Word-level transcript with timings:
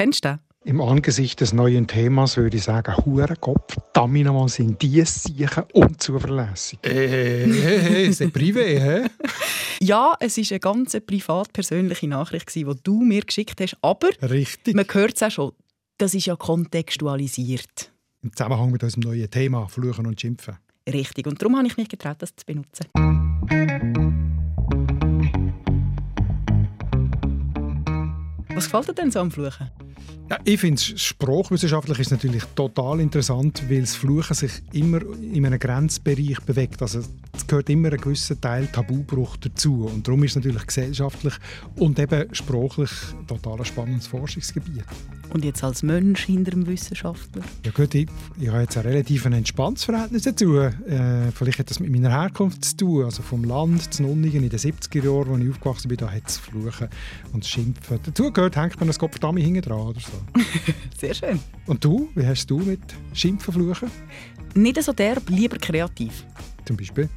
Kennst 0.00 0.24
du 0.24 0.30
den? 0.30 0.38
Im 0.64 0.80
Angesicht 0.80 1.42
des 1.42 1.52
neuen 1.52 1.86
Themas 1.86 2.38
würde 2.38 2.56
ich 2.56 2.62
sagen, 2.62 2.96
Hurenkopf, 3.04 3.76
Daminamal 3.92 4.48
sind 4.48 4.80
die 4.80 5.02
sicher 5.04 5.66
unzuverlässig. 5.74 6.78
Äh, 6.86 7.46
hey, 7.46 8.06
ist 8.06 8.22
das 8.22 8.28
privé, 8.28 8.80
hä? 8.80 9.06
Ja, 9.82 10.14
es 10.18 10.38
war 10.38 10.44
eine 10.52 10.60
ganz 10.60 10.98
privat 11.06 11.52
persönliche 11.52 12.08
Nachricht, 12.08 12.54
die 12.54 12.66
du 12.82 13.02
mir 13.02 13.20
geschickt 13.20 13.60
hast. 13.60 13.76
Aber 13.82 14.08
Richtig. 14.22 14.74
man 14.74 14.86
hört 14.90 15.16
es 15.16 15.22
auch 15.22 15.30
schon, 15.30 15.52
das 15.98 16.14
ist 16.14 16.24
ja 16.24 16.34
kontextualisiert. 16.34 17.92
Im 18.22 18.34
Zusammenhang 18.34 18.70
mit 18.70 18.82
unserem 18.82 19.02
neuen 19.02 19.30
Thema 19.30 19.68
Fluchen 19.68 20.06
und 20.06 20.18
Schimpfen. 20.18 20.56
Richtig. 20.90 21.26
Und 21.26 21.42
darum 21.42 21.58
habe 21.58 21.66
ich 21.66 21.76
mich 21.76 21.90
getraut, 21.90 22.16
das 22.20 22.34
zu 22.34 22.46
benutzen. 22.46 22.86
Was 28.54 28.64
gefällt 28.64 28.88
dir 28.88 28.94
denn 28.94 29.10
so 29.10 29.20
am 29.20 29.30
Fluchen? 29.30 29.70
Ja, 30.30 30.38
ich 30.44 30.60
finde, 30.60 30.80
sprachwissenschaftlich 30.80 31.98
ist 31.98 32.06
es 32.06 32.12
natürlich 32.12 32.44
total 32.54 33.00
interessant, 33.00 33.64
weil 33.68 33.80
das 33.80 33.96
Fluchen 33.96 34.34
sich 34.34 34.52
immer 34.72 35.00
in 35.20 35.44
einem 35.44 35.58
Grenzbereich 35.58 36.38
bewegt. 36.46 36.80
Also 36.82 37.00
es 37.36 37.46
gehört 37.48 37.68
immer 37.68 37.90
ein 37.90 38.00
gewisser 38.00 38.40
Teil 38.40 38.68
Tabubruch 38.68 39.36
dazu. 39.38 39.90
Und 39.92 40.06
darum 40.06 40.22
ist 40.22 40.30
es 40.30 40.36
natürlich 40.36 40.64
gesellschaftlich 40.64 41.34
und 41.74 41.98
eben 41.98 42.32
sprachlich 42.32 42.90
total 43.26 43.58
ein 43.58 43.64
spannendes 43.64 44.06
Forschungsgebiet. 44.06 44.84
Und 45.32 45.44
jetzt 45.44 45.62
als 45.62 45.82
Mensch 45.82 46.24
hinter 46.26 46.50
dem 46.52 46.66
Wissenschaftler? 46.66 47.42
Ja 47.64 47.70
gut, 47.70 47.94
ich, 47.94 48.08
ich 48.38 48.48
habe 48.48 48.62
jetzt 48.62 48.76
ein 48.76 48.82
relativ 48.84 49.24
entspanntes 49.24 49.84
Verhältnis 49.84 50.22
dazu. 50.22 50.58
Äh, 50.58 51.30
vielleicht 51.32 51.60
hat 51.60 51.70
das 51.70 51.78
mit 51.78 51.90
meiner 51.90 52.10
Herkunft 52.10 52.64
zu 52.64 52.76
tun. 52.76 53.04
Also 53.04 53.22
vom 53.22 53.44
Land 53.44 53.94
zu 53.94 54.02
Nunningen 54.02 54.42
in 54.42 54.48
den 54.48 54.58
70er 54.58 55.04
Jahren, 55.04 55.34
als 55.34 55.42
ich 55.42 55.50
aufgewachsen 55.50 55.88
bin, 55.88 55.98
da 55.98 56.10
hat 56.10 56.26
es 56.26 56.38
Fluchen 56.38 56.88
und 57.32 57.44
das 57.44 57.50
Schimpfen. 57.50 58.00
Dazu 58.04 58.32
gehört, 58.32 58.56
hängt 58.56 58.78
man 58.80 58.88
ein 58.88 58.98
Kopfdami 58.98 59.42
hinten 59.42 59.62
dran 59.62 59.80
oder 59.80 60.00
so. 60.00 60.19
Sehr 60.98 61.14
schön. 61.14 61.40
Und 61.66 61.84
du, 61.84 62.10
wie 62.14 62.26
hast 62.26 62.46
du 62.46 62.58
mit 62.58 62.80
Schimpfen, 63.12 63.54
Fluchen? 63.54 63.90
Nicht 64.54 64.82
so 64.82 64.92
derb, 64.92 65.28
lieber 65.28 65.58
kreativ. 65.58 66.24
Zum 66.64 66.76
Beispiel? 66.76 67.08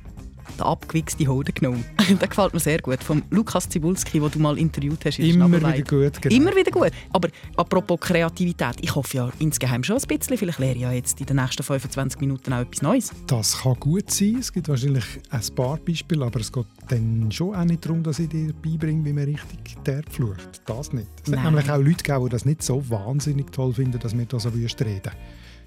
Der 0.57 0.65
abgewichste 0.65 1.27
Hodengnome. 1.27 1.83
der 2.21 2.27
gefällt 2.27 2.53
mir 2.53 2.59
sehr 2.59 2.79
gut. 2.79 3.03
Vom 3.03 3.23
Lukas 3.29 3.67
Zibulski, 3.69 4.19
den 4.19 4.31
du 4.31 4.39
mal 4.39 4.57
interviewt 4.57 5.05
hast. 5.05 5.17
der 5.17 5.25
Immer 5.25 5.51
wieder 5.51 5.81
gut, 5.81 6.21
genau. 6.21 6.35
Immer 6.35 6.55
wieder 6.55 6.71
gut. 6.71 6.91
Aber 7.11 7.29
apropos 7.55 7.99
Kreativität, 7.99 8.75
ich 8.81 8.93
hoffe 8.93 9.17
ja 9.17 9.29
insgeheim 9.39 9.83
schon 9.83 9.97
ein 9.97 10.07
bisschen. 10.07 10.37
Vielleicht 10.37 10.59
lerne 10.59 10.75
ich 10.75 10.81
ja 10.81 10.91
jetzt 10.91 11.19
in 11.19 11.25
den 11.25 11.37
nächsten 11.37 11.63
25 11.63 12.19
Minuten 12.21 12.53
auch 12.53 12.61
etwas 12.61 12.81
Neues. 12.81 13.11
Das 13.27 13.61
kann 13.61 13.75
gut 13.79 14.11
sein. 14.11 14.37
Es 14.39 14.51
gibt 14.51 14.69
wahrscheinlich 14.69 15.05
ein 15.29 15.55
paar 15.55 15.77
Beispiele, 15.77 16.25
aber 16.25 16.39
es 16.39 16.51
geht 16.51 16.65
dann 16.89 17.31
schon 17.31 17.55
auch 17.55 17.63
nicht 17.63 17.85
darum, 17.85 18.03
dass 18.03 18.19
ich 18.19 18.29
dir 18.29 18.53
beibringe, 18.53 19.03
wie 19.05 19.13
man 19.13 19.25
richtig 19.25 19.77
derb 19.85 20.11
flucht. 20.11 20.61
Das 20.65 20.93
nicht. 20.93 21.07
Es 21.23 21.31
Nein. 21.31 21.43
nämlich 21.43 21.69
auch 21.69 21.77
Leute 21.77 22.03
die 22.03 22.29
das 22.29 22.45
nicht 22.45 22.63
so 22.63 22.89
wahnsinnig 22.89 23.51
toll 23.51 23.73
finden, 23.73 23.99
dass 23.99 24.17
wir 24.17 24.25
da 24.25 24.39
so 24.39 24.53
wüst 24.53 24.81
reden. 24.81 25.11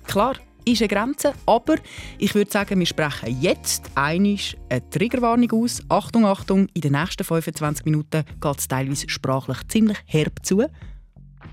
Klar, 0.04 0.36
ist 0.66 0.82
eine 0.82 0.88
Grenze, 0.88 1.32
aber 1.46 1.76
ich 2.18 2.34
würde 2.34 2.50
sagen, 2.50 2.78
wir 2.78 2.86
sprechen 2.86 3.40
jetzt 3.40 3.90
einig 3.94 4.56
eine 4.68 4.88
Triggerwarnung 4.90 5.50
aus. 5.52 5.80
Achtung, 5.88 6.26
Achtung, 6.26 6.68
in 6.74 6.80
den 6.80 6.92
nächsten 6.92 7.24
25 7.24 7.84
Minuten 7.84 8.24
geht 8.40 8.58
es 8.58 8.68
teilweise 8.68 9.08
sprachlich 9.08 9.58
ziemlich 9.68 9.98
herb 10.06 10.44
zu. 10.44 10.64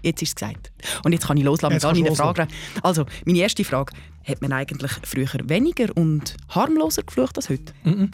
Jetzt 0.02 0.22
ist 0.22 0.30
es 0.30 0.36
gesagt. 0.36 0.72
Und 1.06 1.14
jetzt 1.14 1.28
kann 1.28 1.38
ich 1.38 1.44
loslassen 1.44 1.76
mit 1.76 1.86
all 1.86 1.94
meinen 1.94 2.16
Fragen. 2.16 2.48
Also, 2.82 3.06
meine 3.26 3.40
erste 3.40 3.64
Frage. 3.64 3.94
Hat 4.26 4.42
man 4.42 4.54
eigentlich 4.54 4.92
früher 5.04 5.28
weniger 5.50 5.90
und 5.98 6.38
harmloser 6.48 7.04
geflucht 7.04 7.36
als 7.36 7.50
heute? 7.50 7.74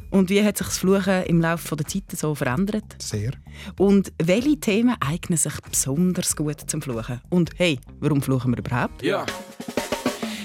Und 0.09 0.31
wie 0.31 0.44
hat 0.44 0.58
sich 0.58 0.66
das 0.66 0.80
Fluchen 0.80 1.23
im 1.25 1.39
Laufe 1.39 1.75
der 1.75 1.86
Zeit 1.86 2.05
so 2.16 2.33
verändert? 2.33 2.95
Sehr. 2.97 3.31
Und 3.77 4.11
welche 4.17 4.59
Themen 4.59 4.95
eignen 5.02 5.38
sich 5.38 5.53
besonders 5.61 6.36
gut 6.36 6.61
zum 6.66 6.81
Fluchen? 6.81 7.22
Und 7.30 7.52
hey, 7.58 7.80
warum 8.00 8.23
fluchen 8.23 8.52
wir 8.52 8.58
überhaupt? 8.58 9.03
Ja. 9.03 9.23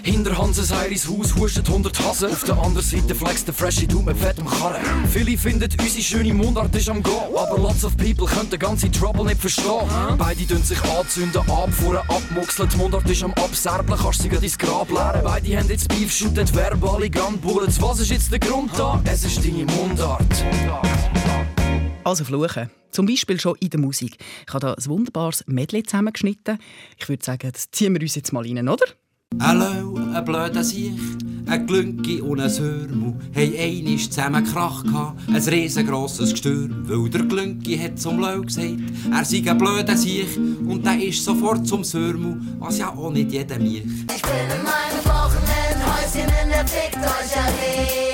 Hinter 0.04 0.36
Hanses 0.36 0.70
Heiris 0.70 1.08
Haus 1.08 1.34
hustet 1.34 1.66
100 1.66 1.98
Hasen. 2.00 2.30
Auf 2.30 2.44
der 2.44 2.58
anderen 2.58 2.86
Seite 2.86 3.14
flext 3.14 3.46
der 3.46 3.54
Freshie 3.54 3.86
Du 3.86 4.02
mit 4.02 4.18
fettem 4.18 4.44
Karren. 4.44 4.82
Viele 5.10 5.38
finden, 5.38 5.70
unsere 5.80 6.02
schöne 6.02 6.34
Mundart 6.34 6.76
ist 6.76 6.90
am 6.90 7.02
Go. 7.02 7.34
Aber 7.38 7.58
lots 7.58 7.86
of 7.86 7.96
people 7.96 8.26
können 8.26 8.50
den 8.50 8.58
ganzen 8.58 8.92
Trouble 8.92 9.24
nicht 9.24 9.40
verstehen. 9.40 9.88
Beide 10.18 10.46
tun 10.46 10.62
sich 10.62 10.82
anzünden, 10.82 11.40
abfuhren, 11.50 12.02
abmuxeln. 12.08 12.68
Die 12.68 12.76
Mundart 12.76 13.08
ist 13.08 13.22
am 13.22 13.32
Abserblen, 13.32 13.98
kannst 13.98 14.20
sie 14.20 14.28
ins 14.28 14.58
Grab 14.58 14.90
leeren. 14.90 15.22
Beide 15.24 15.58
haben 15.58 15.68
jetzt 15.70 15.88
Beef, 15.88 16.12
shooten 16.12 16.54
verbale 16.54 17.08
Gunbullets. 17.08 17.80
Was 17.80 18.00
ist 18.00 18.10
jetzt 18.10 18.30
der 18.30 18.40
Grund 18.40 18.72
da? 18.76 19.00
Es 19.06 19.24
ist 19.24 19.42
deine 19.42 19.64
Mundart. 19.64 20.44
Also 22.04 22.24
fluchen. 22.24 22.68
Zum 22.90 23.06
Beispiel 23.06 23.40
schon 23.40 23.56
in 23.58 23.70
der 23.70 23.80
Musik. 23.80 24.18
Ich 24.46 24.52
habe 24.52 24.66
da 24.66 24.74
ein 24.74 24.86
wunderbares 24.86 25.44
Medley 25.46 25.82
zusammengeschnitten. 25.82 26.58
Ich 26.98 27.08
würde 27.08 27.24
sagen, 27.24 27.50
das 27.50 27.70
ziehen 27.70 27.94
wir 27.94 28.02
uns 28.02 28.14
jetzt 28.14 28.34
mal 28.34 28.44
rein, 28.44 28.68
oder? 28.68 28.84
Hallo, 29.40 29.98
ein 30.14 30.24
blöder 30.24 30.64
Siech, 30.64 31.00
ein 31.46 31.66
Glünki 31.66 32.20
und 32.20 32.40
ein 32.40 32.50
Hörmu 32.50 33.14
haben 33.34 33.58
einmal 33.58 33.98
zusammen 33.98 34.44
Krach 34.44 34.82
gehabt, 34.84 35.20
ein 35.28 35.42
riesengroßes 35.42 36.30
Gestürm. 36.30 36.88
Weil 36.88 37.10
der 37.10 37.22
Glünki 37.22 37.76
hat 37.76 37.98
zum 37.98 38.20
Lau 38.20 38.40
gesagt, 38.40 38.76
er 39.12 39.24
sei 39.24 39.42
ein 39.50 39.58
blöder 39.58 39.96
Siech 39.96 40.36
und 40.38 40.84
der 40.84 41.02
ist 41.02 41.24
sofort 41.24 41.66
zum 41.66 41.84
Sörmu, 41.84 42.36
was 42.58 42.78
ja 42.78 42.88
auch 42.88 43.10
nicht 43.10 43.32
jeder 43.32 43.58
mich. 43.58 43.84
Ich 43.84 44.22
bin 44.22 44.32
in 44.56 44.62
meinem 44.62 45.04
Wochenendhäuschen 45.04 46.32
in 46.42 46.48
der 46.50 46.66
Fickt 46.66 46.96
euch 46.96 47.36
Allee. 47.36 48.13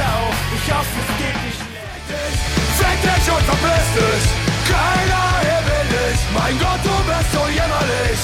Drecksau. 0.00 0.22
Ich 0.56 0.72
hoffe, 0.72 0.98
es 1.00 1.10
geht 1.20 1.36
dir 1.44 1.54
schlecht. 1.60 2.40
Fick 2.78 2.98
dich 3.04 3.26
und 3.34 3.44
verpiss 3.44 3.88
dich. 3.96 4.24
Keiner 4.70 5.26
hier 5.44 5.62
will 5.68 5.88
dich. 5.92 6.20
Mein 6.32 6.56
Gott, 6.58 6.80
du 6.84 6.94
bist 7.08 7.30
so 7.32 7.42
jämmerlich. 7.48 8.20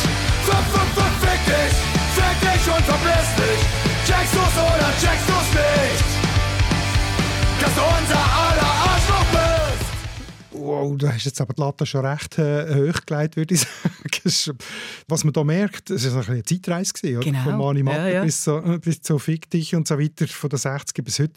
Fick, 0.47 0.67
fick, 0.73 0.91
fick, 0.97 1.15
fick 1.25 1.43
dich. 1.53 1.75
Fick 2.17 2.37
dich 2.41 2.65
und 2.75 2.85
verpiss 2.85 3.29
dich. 3.41 3.61
Checkst 4.09 4.35
du's 4.35 4.57
oder 4.57 4.91
checkst 5.03 5.29
du's 5.29 5.51
nicht? 5.53 6.09
Dass 7.61 7.75
du 7.75 7.83
unser 7.83 8.25
aller 8.47 8.73
Arschloch. 8.89 9.26
Wow, 10.67 10.97
da 10.99 11.13
hast 11.13 11.25
jetzt 11.25 11.41
aber 11.41 11.55
die 11.55 11.61
Latte 11.61 11.87
schon 11.87 12.05
recht 12.05 12.39
äh, 12.39 12.91
hoch 12.93 13.01
gelegt, 13.07 13.37
würde 13.37 13.55
ich 13.55 13.61
sagen. 13.83 14.21
Ist- 14.25 14.53
Was 15.09 15.25
man 15.25 15.33
da 15.33 15.45
merkt, 15.45 15.91
es 15.91 16.13
war 16.15 16.29
eine 16.29 16.43
Zeitreise, 16.43 16.93
gewesen? 16.93 17.21
Genau. 17.21 17.43
von 17.45 17.59
Mani 17.59 17.83
Matter 17.83 18.09
Ja, 18.09 18.15
ja. 18.15 18.25
bis, 18.25 18.43
so, 18.45 18.59
äh, 18.59 18.79
bis 18.79 19.01
zu 19.01 19.19
Fick 19.19 19.49
dich 19.51 19.75
und 19.75 19.87
so 19.89 19.99
weiter, 19.99 20.27
von 20.27 20.51
den 20.51 20.59
60er 20.59 21.03
bis 21.03 21.19
heute. 21.19 21.35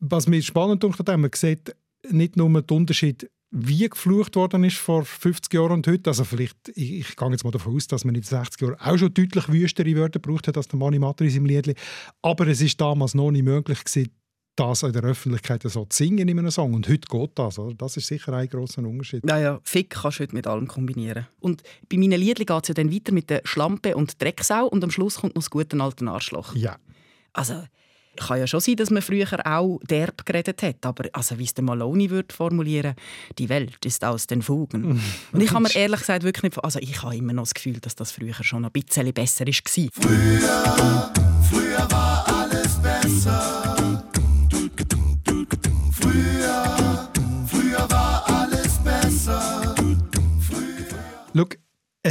Was 0.00 0.26
mir 0.26 0.42
spannend 0.42 0.82
dunkel 0.82 1.16
man 1.16 1.30
sieht 1.34 1.74
nicht 2.10 2.36
nur 2.36 2.50
den 2.62 2.76
Unterschied, 2.76 3.30
wie 3.56 3.88
geflucht 3.88 4.34
worden 4.36 4.64
ist 4.64 4.76
vor 4.76 5.04
50 5.04 5.54
Jahren 5.54 5.72
und 5.72 5.86
heute. 5.86 6.10
Also 6.10 6.24
vielleicht, 6.24 6.56
ich, 6.74 6.92
ich 6.98 7.16
gehe 7.16 7.30
jetzt 7.30 7.44
mal 7.44 7.50
davon 7.52 7.76
aus, 7.76 7.86
dass 7.86 8.04
man 8.04 8.14
in 8.14 8.20
den 8.20 8.26
60 8.26 8.60
Jahren 8.60 8.74
auch 8.80 8.98
schon 8.98 9.14
deutlich 9.14 9.48
wüstere 9.48 9.94
Wörter 9.96 10.18
gebraucht 10.18 10.48
hat 10.48 10.56
als 10.56 10.66
der 10.68 10.78
Mani 10.78 10.98
Matter 10.98 11.24
in 11.24 11.30
seinem 11.30 11.46
Liedli. 11.46 11.74
Aber 12.20 12.46
es 12.48 12.60
ist 12.60 12.80
damals 12.80 13.14
noch 13.14 13.30
nicht 13.30 13.44
möglich 13.44 13.84
gewesen, 13.84 14.10
das 14.56 14.82
in 14.82 14.92
der 14.92 15.02
Öffentlichkeit 15.02 15.62
so 15.62 15.84
zu 15.84 15.96
singen 15.96 16.28
in 16.28 16.38
einem 16.38 16.50
Song. 16.50 16.74
Und 16.74 16.88
heute 16.88 17.08
geht 17.08 17.30
das. 17.34 17.58
Oder? 17.58 17.74
Das 17.74 17.96
ist 17.96 18.06
sicher 18.06 18.32
ein 18.32 18.48
grosser 18.48 18.82
Unterschied. 18.82 19.22
Ja, 19.28 19.38
ja, 19.38 19.60
Fick 19.64 19.90
kannst 19.90 20.18
du 20.18 20.22
heute 20.22 20.34
mit 20.34 20.46
allem 20.46 20.68
kombinieren. 20.68 21.26
Und 21.40 21.62
bei 21.88 21.96
meinen 21.96 22.20
Liedern 22.20 22.46
geht 22.46 22.62
es 22.62 22.68
ja 22.68 22.74
dann 22.74 22.92
weiter 22.92 23.12
mit 23.12 23.30
der 23.30 23.42
Schlampe 23.44 23.96
und 23.96 24.20
Drecksau 24.20 24.66
und 24.66 24.84
am 24.84 24.90
Schluss 24.90 25.16
kommt 25.16 25.34
noch 25.34 25.42
das 25.42 25.50
gute 25.50 25.80
alte 25.80 26.06
Arschloch. 26.06 26.54
Ja. 26.54 26.76
Also, 27.32 27.64
kann 28.16 28.38
ja 28.38 28.46
schon 28.46 28.60
sein, 28.60 28.76
dass 28.76 28.90
man 28.90 29.02
früher 29.02 29.26
auch 29.44 29.80
derb 29.88 30.24
geredet 30.24 30.62
hat, 30.62 30.86
aber 30.86 31.08
also, 31.12 31.38
wie 31.38 31.44
es 31.44 31.54
der 31.54 31.64
Maloney 31.64 32.10
würde 32.10 32.32
formulieren, 32.32 32.94
die 33.38 33.48
Welt 33.48 33.84
ist 33.84 34.04
aus 34.04 34.26
den 34.26 34.42
Fugen. 34.42 35.00
und 35.32 35.40
ich 35.40 35.50
habe 35.50 35.64
mir 35.64 35.74
ehrlich 35.74 36.00
gesagt 36.00 36.22
wirklich 36.22 36.44
nicht... 36.44 36.64
Also 36.64 36.78
ich 36.78 37.02
habe 37.02 37.16
immer 37.16 37.32
noch 37.32 37.42
das 37.42 37.54
Gefühl, 37.54 37.80
dass 37.80 37.96
das 37.96 38.12
früher 38.12 38.34
schon 38.34 38.64
ein 38.64 38.70
bisschen 38.70 39.12
besser 39.12 39.46
war. 39.46 39.88
Früher 39.92 40.42
war 40.42 41.63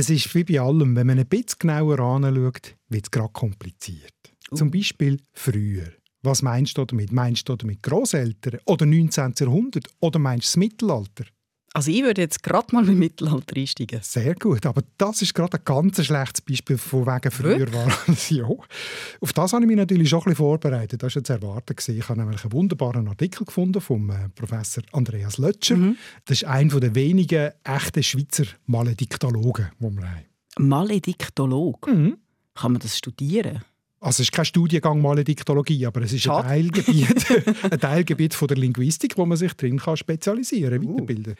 es 0.04 0.10
ist 0.10 0.36
wie 0.36 0.44
bei 0.44 0.60
allem, 0.60 0.96
wenn 0.96 1.08
man 1.08 1.18
ein 1.20 1.28
bisschen 1.28 1.60
genauer 1.60 2.00
anschaut, 2.00 2.76
wird 2.90 3.06
es 3.06 3.12
gerade 3.12 3.32
kompliziert. 3.32 4.14
Zum 4.54 4.70
Beispiel 4.70 5.18
früher. 5.32 5.94
Was 6.24 6.42
meinst 6.42 6.78
du 6.78 6.86
damit? 6.86 7.12
Meinst 7.12 7.48
du 7.48 7.56
damit 7.56 7.82
Großeltern 7.84 8.60
oder 8.66 8.86
19. 8.86 9.34
Jahrhundert 9.40 9.88
oder 10.00 10.20
meinst 10.20 10.48
du 10.48 10.50
das 10.50 10.58
Mittelalter? 10.58 11.26
Also 11.76 11.90
ich 11.90 12.04
würde 12.04 12.22
jetzt 12.22 12.44
gerade 12.44 12.68
mal 12.72 12.84
mit 12.84 12.98
Mittelalter 12.98 13.58
einsteigen. 13.58 14.00
Sehr 14.04 14.36
gut, 14.36 14.64
aber 14.68 14.84
das 15.00 15.24
ist 15.24 15.34
gerade 15.34 15.58
ein 15.58 15.66
ganz 15.66 16.06
schlechtes 16.06 16.42
Beispiel 16.42 16.78
von 16.78 17.08
wegen 17.08 17.32
früher 17.32 17.74
war. 17.74 17.92
ja. 18.30 18.46
Auf 19.20 19.34
das 19.34 19.54
habe 19.54 19.64
ich 19.64 19.68
mich 19.68 19.78
natürlich 19.78 20.08
schon 20.08 20.20
ein 20.20 20.24
bisschen 20.26 20.36
vorbereitet. 20.36 21.02
Das 21.02 21.16
war 21.16 21.20
jetzt 21.20 21.30
erwartet. 21.32 21.90
Ich 21.90 22.08
habe 22.08 22.20
nämlich 22.20 22.44
einen 22.44 22.52
wunderbaren 22.54 23.08
Artikel 23.08 23.46
gefunden 23.46 23.82
vom 23.82 24.08
äh, 24.12 24.30
Professor 24.36 24.84
Andreas 24.92 25.40
Lötscher. 25.40 25.78
Mhm. 25.78 25.98
Das 26.26 26.44
ist 26.44 26.48
einer 26.48 26.80
der 26.80 26.94
wenigen 26.94 27.52
echten 27.64 28.04
Schweizer 28.04 28.46
Malediktologen, 28.68 29.72
die 29.80 29.84
wir 29.84 30.12
haben. 30.12 30.70
Malediktolog. 30.70 31.88
Mhm. 31.88 32.18
Kann 32.54 32.74
man 32.74 32.82
das 32.82 33.00
studieren? 33.00 33.64
Also 34.04 34.16
es 34.22 34.28
ist 34.28 34.32
kein 34.34 34.44
Studiengang 34.46 35.02
Malediktologie, 35.02 35.86
aber 35.86 36.02
es 36.02 36.12
ist 36.12 36.28
ein 36.28 36.44
Schade. 36.44 36.48
Teilgebiet, 36.50 37.26
ein 37.72 37.80
Teilgebiet 37.80 38.34
von 38.34 38.48
der 38.50 38.58
Linguistik, 38.58 39.18
wo 39.18 39.26
man 39.26 39.38
sich 39.38 39.54
drin 39.54 39.80
kann 39.80 39.96
spezialisieren, 39.96 40.84
Uh. 40.84 40.94
weiterbilden. 40.94 41.36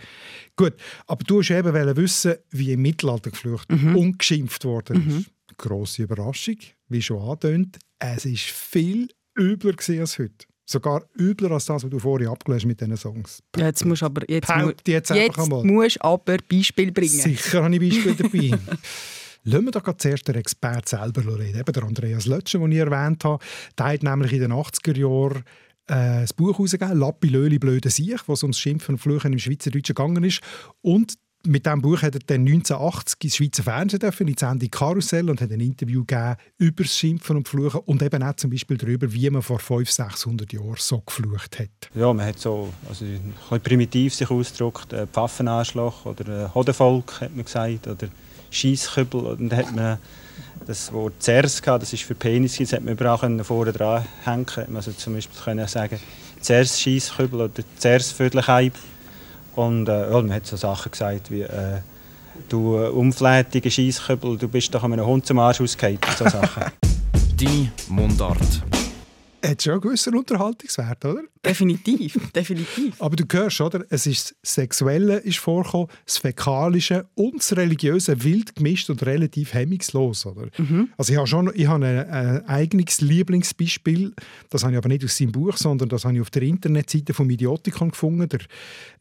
Gut, 0.56 0.74
aber 1.06 1.24
du 1.26 1.40
hast 1.42 1.52
eben 1.52 1.74
wollen 1.74 1.98
wissen, 1.98 2.36
wie 2.52 2.72
im 2.72 2.82
Mittelalter 2.82 3.32
geflucht 3.32 3.70
Mhm. 3.72 3.96
und 3.98 4.18
geschimpft 4.20 4.64
worden 4.64 5.10
ist. 5.20 5.58
Grosse 5.58 6.04
Überraschung, 6.04 6.56
wie 6.88 7.02
schon 7.02 7.22
angetönt, 7.22 7.80
es 8.00 8.26
ist 8.26 8.44
viel 8.46 9.10
übler 9.38 9.74
als 10.00 10.18
heute. 10.18 10.46
Sogar 10.66 11.04
übler 11.20 11.52
als 11.52 11.66
das, 11.66 11.84
was 11.84 11.90
du 11.90 12.00
vorher 12.00 12.30
abgelesen 12.30 12.70
mit 12.70 12.80
diesen 12.80 12.96
Songs. 12.96 13.44
Ja, 13.58 13.66
jetzt 13.66 13.84
musst 13.84 14.02
aber 14.04 14.22
jetzt, 14.30 14.48
Behaupte 14.48 14.92
jetzt 14.94 15.10
jetzt 15.10 15.38
musst 15.64 16.02
aber 16.02 16.38
Beispiel 16.50 16.94
bringen. 16.94 17.10
Sicher 17.10 17.64
habe 17.64 17.76
ich 17.76 17.82
Beispiele 17.94 18.16
dabei. 18.16 18.58
Lassen 19.46 19.66
wir 19.66 19.72
doch 19.72 19.98
zuerst 19.98 20.28
den 20.28 20.36
Experten 20.36 20.88
selber 20.88 21.38
reden. 21.38 21.60
Eben 21.60 21.74
der 21.74 21.84
Andreas 21.84 22.26
Lötscher, 22.26 22.60
den 22.60 22.72
ich 22.72 22.78
erwähnt 22.78 23.24
habe. 23.26 23.44
Der 23.78 23.86
hat 23.88 24.04
nämlich 24.04 24.34
in 24.34 24.40
den 24.40 24.54
80er 24.54 24.98
Jahren 24.98 25.44
äh, 25.90 25.94
ein 25.94 26.28
Buch 26.38 26.58
herausgegeben, 26.58 26.98
«Lappi, 26.98 27.28
Löli, 27.28 27.60
blöde 27.60 27.90
Siech», 27.90 28.22
wo 28.28 28.34
es 28.34 28.44
ums 28.44 28.60
Schimpfen 28.60 28.96
und 28.96 29.00
Fluchen 29.00 29.34
im 29.34 29.40
Schweizerdeutschen 29.40 29.96
gegangen 29.96 30.24
ist. 30.24 30.42
Und 30.82 31.16
mit 31.46 31.66
diesem 31.66 31.82
Buch 31.82 32.02
hat 32.02 32.16
er 32.16 32.22
dann 32.26 32.48
1980 32.48 33.22
ins 33.22 33.36
Schweizer 33.36 33.64
Fernsehen 33.64 34.00
dürfen, 34.00 34.28
in 34.28 34.34
die 34.34 34.40
Sendung 34.40 34.72
«Karussell» 34.72 35.30
und 35.30 35.42
hat 35.42 35.52
ein 35.52 35.60
Interview 35.60 36.06
gegeben 36.06 36.38
über 36.58 36.84
das 36.84 36.98
Schimpfen 36.98 37.36
und 37.36 37.50
Fluchen 37.50 37.82
und 37.82 38.02
eben 38.02 38.24
auch 38.24 38.36
zum 38.36 38.50
Beispiel 38.50 38.78
darüber, 38.78 39.12
wie 39.12 39.30
man 39.30 39.42
vor 39.42 39.60
500, 39.60 40.12
600 40.12 40.54
Jahren 40.54 40.76
so 40.78 41.02
geflucht 41.02 41.60
hat. 41.60 41.70
Ja, 41.94 42.14
man 42.14 42.28
hat 42.28 42.40
so 42.40 42.74
also 42.88 43.04
ein 43.04 43.34
bisschen 43.34 43.62
primitiv 43.62 44.16
sich 44.16 44.30
ausgedrückt, 44.30 44.94
äh, 44.94 45.06
Pfaffenanschlag 45.06 46.06
oder 46.06 46.46
äh, 46.46 46.50
Hodenvolk, 46.54 47.20
hat 47.20 47.36
man 47.36 47.44
gesagt, 47.44 47.88
oder 47.88 48.08
Schiesskübel. 48.54 49.22
Und 49.22 49.50
dann 49.50 49.60
hat 49.60 49.76
man 49.76 49.98
das 50.66 50.92
Wort 50.94 51.14
Zers 51.20 51.62
gehabt, 51.62 51.84
das 51.84 51.94
ist 51.94 52.04
für 52.04 52.16
Penis, 52.16 52.58
das 52.58 52.74
hat 52.74 52.84
man 52.84 52.94
überall 52.94 53.44
vorne 53.44 53.74
dran 53.74 54.06
hängen. 54.24 54.76
Also 54.76 54.92
zum 54.92 55.16
Beispiel 55.16 55.40
können 55.42 55.68
sagen 55.68 56.00
Zers 56.40 56.80
Schiesskübel 56.80 57.42
oder 57.42 57.64
Zers 57.78 58.12
Viertelkeib. 58.12 58.74
Und 59.56 59.88
äh, 59.88 60.12
ja, 60.12 60.22
man 60.22 60.34
hat 60.34 60.48
so 60.48 60.56
Sachen 60.56 60.92
gesagt 60.92 61.30
wie 61.30 61.42
äh, 61.42 61.80
du 62.50 62.78
äh, 62.78 62.90
unflätiger 62.90 63.70
Schiesskübel, 63.70 64.38
du 64.38 64.48
bist 64.48 64.74
doch 64.74 64.84
einem 64.84 65.06
Hund 65.06 65.26
zum 65.26 65.40
Arsch 65.40 65.62
ausgefallen. 65.62 66.00
So 66.18 66.28
Sachen. 66.28 66.64
Deine 67.38 67.72
Mundart. 67.90 68.83
Hat 69.46 69.62
schon 69.62 69.74
einen 69.74 69.82
gewissen 69.82 70.16
Unterhaltungswert, 70.16 71.04
oder? 71.06 71.22
Definitiv, 71.46 72.18
definitiv. 72.36 73.02
Aber 73.02 73.16
du 73.18 73.26
hörst, 73.30 73.60
oder? 73.60 73.84
Es 73.90 74.08
ist 74.08 74.36
das 74.42 74.54
Sexuelle 74.54 75.18
ist 75.18 75.40
vorgekommen, 75.40 75.88
das 76.06 76.18
Fäkalische 76.18 77.06
und 77.16 77.40
das 77.40 77.56
Religiöse 77.58 78.24
wild 78.24 78.56
gemischt 78.56 78.90
und 78.90 79.06
relativ 79.06 79.54
hemmungslos, 79.54 80.26
oder? 80.26 80.48
Also 80.98 81.12
ich 81.12 81.18
habe 81.18 81.28
schon 81.28 81.52
ich 81.54 81.68
habe 81.68 81.86
ein, 81.86 82.10
ein 82.10 82.48
eigenes 82.48 83.02
Lieblingsbeispiel, 83.02 84.14
das 84.50 84.64
habe 84.64 84.74
ich 84.74 84.78
aber 84.78 84.88
nicht 84.88 85.04
aus 85.04 85.18
seinem 85.18 85.34
Buch, 85.34 85.58
sondern 85.58 85.90
das 85.90 86.06
habe 86.06 86.16
ich 86.16 86.22
auf 86.22 86.30
der 86.30 86.44
Internetseite 86.44 87.14
vom 87.14 87.30
Idiotikon 87.30 87.92
gefunden. 87.92 88.30
Der 88.30 88.40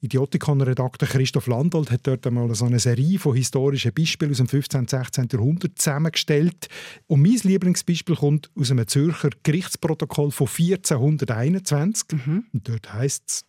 Idiotikon-Redakteur 0.00 1.08
Christoph 1.08 1.46
Landolt 1.46 1.92
hat 1.92 2.00
dort 2.04 2.26
einmal 2.26 2.52
so 2.56 2.64
eine 2.64 2.80
Serie 2.80 3.20
von 3.20 3.36
historischen 3.36 3.92
Beispielen 3.92 4.32
aus 4.32 4.38
dem 4.38 4.48
15. 4.48 4.80
und 4.80 4.90
16. 4.90 5.28
Jahrhundert 5.32 5.78
zusammengestellt. 5.78 6.68
Und 7.06 7.22
mein 7.22 7.38
Lieblingsbeispiel 7.40 8.16
kommt 8.16 8.50
aus 8.58 8.72
einem 8.72 8.88
Zürcher 8.88 9.30
Gerichtsprotokoll 9.44 10.31
von 10.32 10.48
1421. 10.48 12.08
Und 12.26 12.68
dort 12.68 12.92
heißt 12.92 13.22
es, 13.26 13.44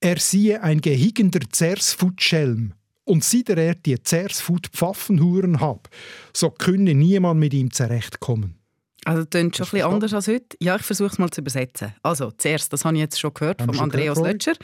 er 0.00 0.18
siehe 0.18 0.62
ein 0.62 0.80
gehigender 0.80 1.40
Zersfutschelm, 1.50 2.74
und 3.04 3.24
sieht 3.24 3.50
er 3.50 3.74
die 3.74 4.02
Zersfut 4.02 4.68
Pfaffenhuren 4.68 5.60
hab, 5.60 5.88
so 6.32 6.50
könne 6.50 6.94
niemand 6.94 7.40
mit 7.40 7.54
ihm 7.54 7.70
zurechtkommen. 7.70 8.58
Also 9.04 9.24
das 9.24 9.30
klingt 9.30 9.56
schon 9.56 9.66
ein 9.66 9.70
bisschen 9.70 9.92
anders 9.92 10.14
als 10.14 10.28
heute. 10.28 10.56
Ja, 10.60 10.76
ich 10.76 10.82
versuche 10.82 11.10
es 11.10 11.18
mal 11.18 11.30
zu 11.30 11.42
übersetzen. 11.42 11.94
Also 12.02 12.30
zuerst, 12.30 12.72
das 12.72 12.84
habe 12.84 12.96
ich 12.96 13.00
jetzt 13.00 13.20
schon 13.20 13.34
gehört 13.34 13.60
von 13.60 13.78
Andreas 13.78 14.16
gehört, 14.16 14.32
Lötscher, 14.32 14.54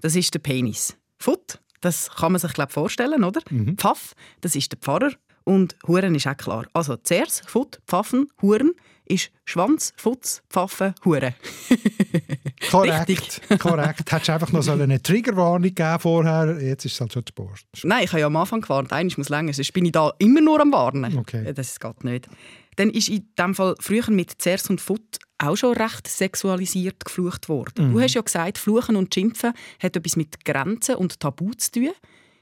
das 0.00 0.16
ist 0.16 0.34
der 0.34 0.40
Penis. 0.40 0.96
Foot, 1.18 1.60
das 1.80 2.10
kann 2.10 2.32
man 2.32 2.40
sich 2.40 2.52
glaube 2.52 2.72
vorstellen, 2.72 3.22
oder? 3.22 3.40
Mhm. 3.50 3.76
Pfaff, 3.78 4.14
das 4.40 4.56
ist 4.56 4.72
der 4.72 4.78
Pfarrer 4.78 5.12
und 5.44 5.76
Huren 5.86 6.14
ist 6.16 6.26
auch 6.26 6.36
klar. 6.36 6.66
Also 6.72 6.96
zuerst 6.96 7.48
Foot, 7.48 7.80
Pfaffen, 7.86 8.28
Huren 8.42 8.72
ist 9.06 9.30
Schwanz, 9.44 9.92
Futz, 9.96 10.42
Pfaffen, 10.50 10.94
Huren. 11.04 11.34
Korrekt, 12.70 13.40
korrekt. 13.58 14.10
Hättest 14.10 14.28
du 14.28 14.32
einfach 14.32 14.52
noch 14.52 14.62
so 14.62 14.72
eine 14.72 15.02
Triggerwarnung 15.02 15.62
gegeben 15.62 15.98
vorher, 16.00 16.58
jetzt 16.60 16.84
ist 16.84 16.94
es 16.94 17.00
halt 17.00 17.12
schon 17.12 17.26
Sport. 17.28 17.60
Nein, 17.82 18.04
ich 18.04 18.10
habe 18.12 18.20
ja 18.20 18.26
am 18.26 18.36
Anfang 18.36 18.60
gewarnt, 18.60 18.92
eines 18.92 19.18
muss 19.18 19.28
länger, 19.28 19.52
sonst 19.52 19.72
bin 19.72 19.84
ich 19.84 19.92
da 19.92 20.12
immer 20.18 20.40
nur 20.40 20.60
am 20.60 20.72
Warnen. 20.72 21.18
Okay. 21.18 21.44
Ja, 21.44 21.52
Das 21.52 21.78
geht 21.78 22.04
nicht. 22.04 22.28
Dann 22.76 22.90
ist 22.90 23.08
in 23.08 23.28
dem 23.38 23.54
Fall 23.54 23.74
früher 23.80 24.10
mit 24.10 24.40
Zers 24.42 24.68
und 24.70 24.80
Foot 24.80 25.18
auch 25.38 25.56
schon 25.56 25.76
recht 25.76 26.08
sexualisiert 26.08 27.04
geflucht 27.04 27.48
worden. 27.48 27.88
Mhm. 27.88 27.92
Du 27.92 28.00
hast 28.00 28.14
ja 28.14 28.22
gesagt, 28.22 28.58
Fluchen 28.58 28.96
und 28.96 29.12
Schimpfen 29.14 29.52
hat 29.80 29.96
etwas 29.96 30.16
mit 30.16 30.44
Grenzen 30.44 30.96
und 30.96 31.20
Tabu 31.20 31.52
zu 31.52 31.70
tun. 31.72 31.90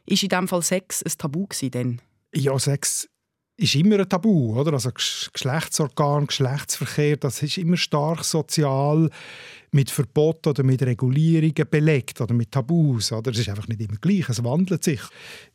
Ist 0.06 0.22
in 0.22 0.28
dem 0.28 0.48
Fall 0.48 0.62
Sex 0.62 1.02
ein 1.02 1.12
Tabu 1.18 1.46
gewesen 1.46 1.70
denn? 1.70 2.00
Ja, 2.34 2.58
Sex 2.58 3.08
ist 3.62 3.74
immer 3.74 3.98
ein 4.00 4.08
Tabu, 4.08 4.58
oder? 4.58 4.72
Also 4.74 4.90
Gesch- 4.90 5.30
Geschlechtsorgan, 5.32 6.26
Geschlechtsverkehr, 6.26 7.16
das 7.16 7.42
ist 7.42 7.58
immer 7.58 7.76
stark 7.76 8.24
sozial 8.24 9.08
mit 9.74 9.90
Verbot 9.90 10.46
oder 10.46 10.62
mit 10.62 10.82
Regulierungen 10.82 11.66
belegt 11.70 12.20
oder 12.20 12.34
mit 12.34 12.52
Tabus. 12.52 13.10
Oder? 13.10 13.30
Es 13.30 13.38
ist 13.38 13.48
einfach 13.48 13.68
nicht 13.68 13.80
immer 13.80 13.96
gleich, 14.00 14.28
es 14.28 14.44
wandelt 14.44 14.84
sich. 14.84 15.00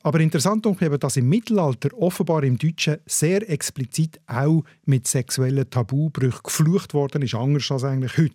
Aber 0.02 0.20
interessant 0.20 0.66
ist 0.66 0.82
eben, 0.82 1.00
dass 1.00 1.18
im 1.18 1.30
Mittelalter 1.30 1.90
offenbar 1.94 2.44
im 2.44 2.58
Deutschen 2.58 2.98
sehr 3.06 3.48
explizit 3.48 4.20
auch 4.26 4.64
mit 4.86 5.08
sexuellen 5.08 5.70
Tabubrüchen 5.70 6.42
geflucht 6.44 6.96
worden 6.96 7.22
ist, 7.22 7.36
anders 7.36 7.70
als 7.70 7.84
eigentlich 7.84 8.18
heute. 8.18 8.34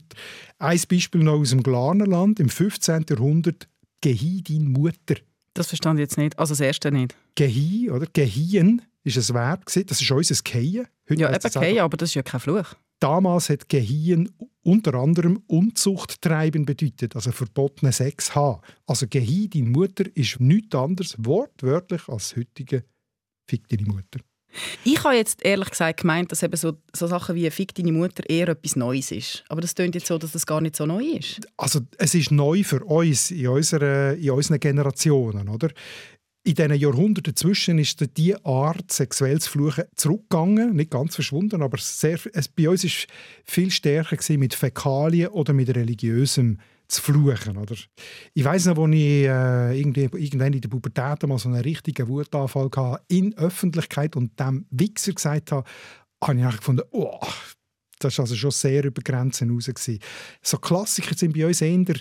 Ein 0.58 0.80
Beispiel 0.88 1.24
noch 1.24 1.40
aus 1.40 1.50
dem 1.50 1.64
Glarnerland 1.64 2.38
im 2.38 2.48
15. 2.48 3.06
Jahrhundert 3.10 3.68
«Gehi 4.00 4.42
dein 4.42 4.68
Mutter». 4.68 5.16
Das 5.54 5.66
verstand 5.66 5.98
ich 5.98 6.04
jetzt 6.04 6.16
nicht. 6.16 6.38
Also 6.38 6.52
das 6.52 6.60
erste 6.60 6.92
nicht. 6.92 7.14
Gehi, 7.34 7.90
oder? 7.90 8.06
Gehien 8.12 8.82
ist 9.04 9.16
ein 9.16 9.34
Verb. 9.34 9.66
gewesen. 9.66 9.86
Das 9.86 10.00
ist 10.00 10.10
unser 10.10 10.42
Gehien. 10.42 10.86
Heute 11.08 11.20
Ja, 11.20 11.28
eben 11.28 11.38
es 11.42 11.56
okay, 11.56 11.80
aber 11.80 11.96
das 11.96 12.10
ist 12.10 12.14
ja 12.14 12.22
kein 12.22 12.40
Fluch. 12.40 12.74
Damals 13.00 13.48
hat 13.48 13.68
Gehien 13.68 14.30
unter 14.62 14.94
anderem 14.94 15.42
Unzucht 15.48 16.22
treiben 16.22 16.64
bedeutet, 16.64 17.16
also 17.16 17.32
verbotene 17.32 17.92
Sex 17.92 18.34
haben. 18.34 18.60
Also 18.86 19.08
Gehi, 19.08 19.48
deine 19.48 19.68
Mutter, 19.68 20.04
ist 20.14 20.38
nichts 20.38 20.74
anderes 20.74 21.16
wortwörtlich 21.18 22.08
als 22.08 22.36
heutige 22.36 22.84
Fick 23.48 23.68
deine 23.68 23.86
Mutter. 23.86 24.20
Ich 24.84 25.02
habe 25.02 25.16
jetzt 25.16 25.44
ehrlich 25.44 25.70
gesagt 25.70 26.00
gemeint, 26.00 26.30
dass 26.30 26.42
eben 26.42 26.56
so, 26.56 26.74
so 26.94 27.06
Sachen 27.06 27.34
wie 27.34 27.50
«Fick 27.50 27.74
deine 27.74 27.90
Mutter» 27.90 28.28
eher 28.28 28.48
etwas 28.48 28.76
Neues 28.76 29.10
ist. 29.10 29.44
Aber 29.48 29.62
das 29.62 29.74
klingt 29.74 29.94
jetzt 29.94 30.06
so, 30.06 30.18
dass 30.18 30.32
das 30.32 30.44
gar 30.44 30.60
nicht 30.60 30.76
so 30.76 30.84
neu 30.84 31.02
ist. 31.02 31.40
Also 31.56 31.80
es 31.96 32.14
ist 32.14 32.30
neu 32.30 32.62
für 32.62 32.84
uns 32.84 33.30
in, 33.30 33.48
unserer, 33.48 34.14
in 34.14 34.30
unseren 34.30 34.60
Generationen, 34.60 35.48
oder? 35.48 35.70
In 36.44 36.54
diesen 36.56 36.74
Jahrhunderten 36.74 37.34
dazwischen 37.34 37.78
ist 37.78 38.04
die 38.16 38.34
Art, 38.44 38.90
sexuell 38.90 39.40
zu 39.40 39.48
fluchen, 39.48 39.84
zurückgegangen. 39.94 40.74
Nicht 40.74 40.90
ganz 40.90 41.14
verschwunden, 41.14 41.62
aber 41.62 41.78
sehr, 41.78 42.18
es, 42.32 42.48
bei 42.48 42.68
uns 42.68 42.82
es 42.82 43.06
viel 43.44 43.70
stärker 43.70 44.16
gewesen 44.16 44.40
mit 44.40 44.54
Fäkalien 44.54 45.28
oder 45.28 45.52
mit 45.52 45.68
religiösem 45.68 46.58
zu 46.88 47.00
fluchen. 47.00 47.56
Oder? 47.56 47.76
Ich 48.34 48.44
weiss 48.44 48.66
noch, 48.66 48.76
als 48.76 48.92
ich 48.92 49.24
äh, 49.24 49.80
irgendwann 49.80 50.52
in 50.52 50.60
der 50.60 50.68
Pubertät 50.68 51.22
mal 51.28 51.38
so 51.38 51.48
einen 51.48 51.62
richtigen 51.62 52.08
Wutanfall 52.08 52.70
hatte, 52.74 53.04
in 53.06 53.38
Öffentlichkeit 53.38 54.16
und 54.16 54.38
dem 54.40 54.66
Wichser 54.70 55.12
gesagt 55.12 55.52
habe, 55.52 55.68
habe 56.24 56.40
ich 56.40 56.56
gefunden, 56.56 56.82
oh, 56.90 57.20
das 58.00 58.18
war 58.18 58.24
also 58.24 58.34
schon 58.34 58.50
sehr 58.50 58.84
über 58.84 59.00
Grenzen 59.00 59.50
raus. 59.50 59.66
Gewesen. 59.66 60.00
So 60.42 60.58
Klassiker 60.58 61.14
sind 61.14 61.34
bei 61.34 61.46
uns 61.46 61.60
eher 61.60 61.94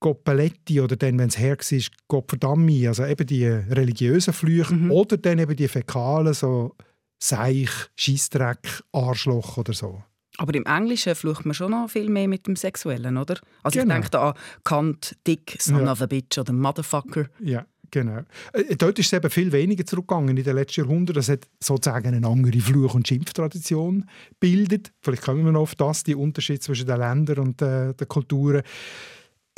Goppeletti 0.00 0.80
oder 0.80 0.96
dann, 0.96 1.18
wenn 1.18 1.28
es 1.28 1.38
her 1.38 1.56
war, 1.58 1.80
Gottverdammi, 2.08 2.86
also 2.88 3.04
eben 3.04 3.26
die 3.26 3.46
religiösen 3.46 4.32
Flüche 4.34 4.74
Mhm. 4.74 4.90
oder 4.90 5.16
dann 5.16 5.38
eben 5.38 5.56
die 5.56 5.68
Fäkalen, 5.68 6.34
so 6.34 6.74
Seich, 7.18 7.70
Scheissdreck, 7.96 8.82
Arschloch 8.92 9.56
oder 9.56 9.72
so. 9.72 10.02
Aber 10.38 10.54
im 10.54 10.66
Englischen 10.66 11.14
flucht 11.14 11.46
man 11.46 11.54
schon 11.54 11.70
noch 11.70 11.88
viel 11.88 12.10
mehr 12.10 12.28
mit 12.28 12.46
dem 12.46 12.56
Sexuellen, 12.56 13.16
oder? 13.16 13.38
Also 13.62 13.80
Genau. 13.80 13.94
ich 13.94 14.00
denke 14.00 14.10
da 14.10 14.30
an 14.30 14.34
Kant, 14.64 15.16
Dick, 15.26 15.56
Son 15.58 15.86
Ja. 15.86 15.92
of 15.92 16.02
a 16.02 16.06
Bitch 16.06 16.36
oder 16.36 16.52
Motherfucker. 16.52 17.30
Ja, 17.40 17.64
genau. 17.90 18.20
Äh, 18.52 18.76
Dort 18.76 18.98
ist 18.98 19.06
es 19.06 19.12
eben 19.14 19.30
viel 19.30 19.50
weniger 19.50 19.86
zurückgegangen 19.86 20.36
in 20.36 20.44
den 20.44 20.54
letzten 20.56 20.82
Jahrhunderten. 20.82 21.20
Es 21.20 21.30
hat 21.30 21.48
sozusagen 21.58 22.14
eine 22.14 22.26
andere 22.26 22.60
Fluch- 22.60 22.92
und 22.94 23.08
Schimpftradition 23.08 24.04
bildet. 24.38 24.92
Vielleicht 25.00 25.22
kommen 25.22 25.42
wir 25.46 25.52
noch 25.52 25.62
auf 25.62 25.74
das, 25.74 26.02
die 26.04 26.14
Unterschiede 26.14 26.60
zwischen 26.60 26.86
den 26.86 26.98
Ländern 26.98 27.38
und 27.38 27.62
äh, 27.62 27.94
den 27.94 28.06
Kulturen. 28.08 28.60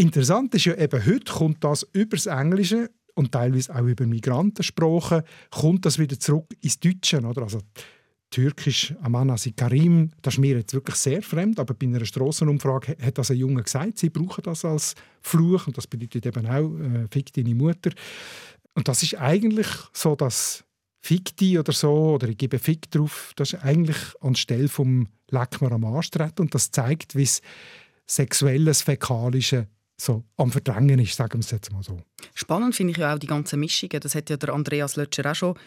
Interessant 0.00 0.54
ist 0.54 0.64
ja 0.64 0.76
eben, 0.76 1.04
heute 1.04 1.32
kommt 1.32 1.64
das 1.64 1.84
über 1.92 2.16
das 2.16 2.26
Englische 2.26 2.88
und 3.14 3.32
teilweise 3.32 3.74
auch 3.74 3.84
über 3.84 4.06
Migrantensprachen, 4.06 5.22
kommt 5.50 5.84
das 5.84 5.98
wieder 5.98 6.20
zurück 6.20 6.54
ins 6.60 6.78
Deutsche. 6.78 7.20
Oder? 7.20 7.42
Also, 7.42 7.58
Türkisch 8.30 8.94
Amanasi 9.02 9.52
Karim, 9.52 10.12
das 10.22 10.34
ist 10.34 10.38
mir 10.38 10.58
jetzt 10.58 10.72
wirklich 10.72 10.94
sehr 10.94 11.20
fremd, 11.20 11.58
aber 11.58 11.74
bei 11.74 11.86
einer 11.86 12.04
Strassenumfrage 12.04 12.96
hat 13.02 13.18
das 13.18 13.32
ein 13.32 13.38
Junge 13.38 13.64
gesagt, 13.64 13.98
sie 13.98 14.10
brauchen 14.10 14.42
das 14.44 14.64
als 14.64 14.94
Fluch 15.20 15.66
und 15.66 15.76
das 15.76 15.88
bedeutet 15.88 16.26
eben 16.26 16.46
auch 16.46 16.78
äh, 16.78 17.08
«Fick 17.10 17.32
deine 17.32 17.56
Mutter». 17.56 17.90
Und 18.74 18.86
das 18.86 19.02
ist 19.02 19.16
eigentlich 19.16 19.66
so, 19.92 20.14
dass 20.14 20.62
«Fick 21.00 21.36
dich» 21.38 21.58
oder 21.58 21.72
so, 21.72 22.14
oder 22.14 22.28
«Ich 22.28 22.38
gebe 22.38 22.60
Fick 22.60 22.88
drauf», 22.92 23.32
das 23.34 23.54
ist 23.54 23.64
eigentlich 23.64 23.98
anstelle 24.20 24.68
vom 24.68 25.08
«Leck 25.30 25.60
mir 25.60 25.72
am 25.72 25.84
Arsch» 25.86 26.10
und 26.38 26.54
das 26.54 26.70
zeigt, 26.70 27.16
wie 27.16 27.24
es 27.24 27.42
sexuelles, 28.06 28.82
fäkalische 28.82 29.66
so 30.00 30.24
am 30.36 30.52
Verdrängen 30.52 30.98
ist, 31.00 31.16
sagen 31.16 31.34
wir 31.34 31.40
es 31.40 31.50
jetzt 31.50 31.72
mal 31.72 31.82
so. 31.82 32.00
Spannend 32.34 32.74
finde 32.74 32.92
ich 32.92 32.98
ja 32.98 33.14
auch 33.14 33.18
die 33.18 33.26
ganzen 33.26 33.60
Mischungen. 33.60 34.00
Das 34.00 34.14
hat 34.14 34.30
ja 34.30 34.36
der 34.36 34.54
Andreas 34.54 34.96
Lötscher 34.96 35.30
auch 35.30 35.34
schon 35.34 35.58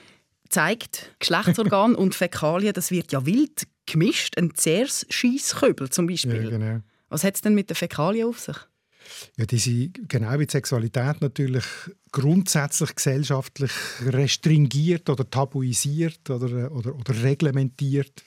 gezeigt. 0.44 1.14
Geschlechtsorgan 1.20 1.96
und 1.96 2.16
Fäkalien, 2.16 2.74
das 2.74 2.92
wird 2.92 3.12
ja 3.12 3.26
wild 3.26 3.68
gemischt. 3.86 4.38
Ein 4.38 4.56
zehrs 4.56 5.06
Scheissköbel 5.10 5.90
zum 5.90 6.08
Beispiel. 6.08 6.44
Ja, 6.44 6.50
genau. 6.50 6.80
Was 7.10 7.24
hat 7.24 7.36
es 7.36 7.42
denn 7.42 7.56
mit 7.56 7.70
den 7.70 7.76
Fäkalien 7.76 8.28
auf 8.28 8.40
sich? 8.40 8.56
Ja, 9.38 9.46
die 9.46 9.58
sind 9.58 10.10
genau 10.10 10.40
wie 10.40 10.46
die 10.46 10.52
Sexualität 10.52 11.22
natürlich 11.22 11.66
grundsätzlich 12.12 12.96
gesellschaftlich 12.96 13.72
restringiert 14.06 15.10
oder 15.10 15.30
tabuisiert 15.30 16.30
oder, 16.30 16.72
oder, 16.72 16.96
oder 16.96 17.24
reglementiert. 17.24 18.24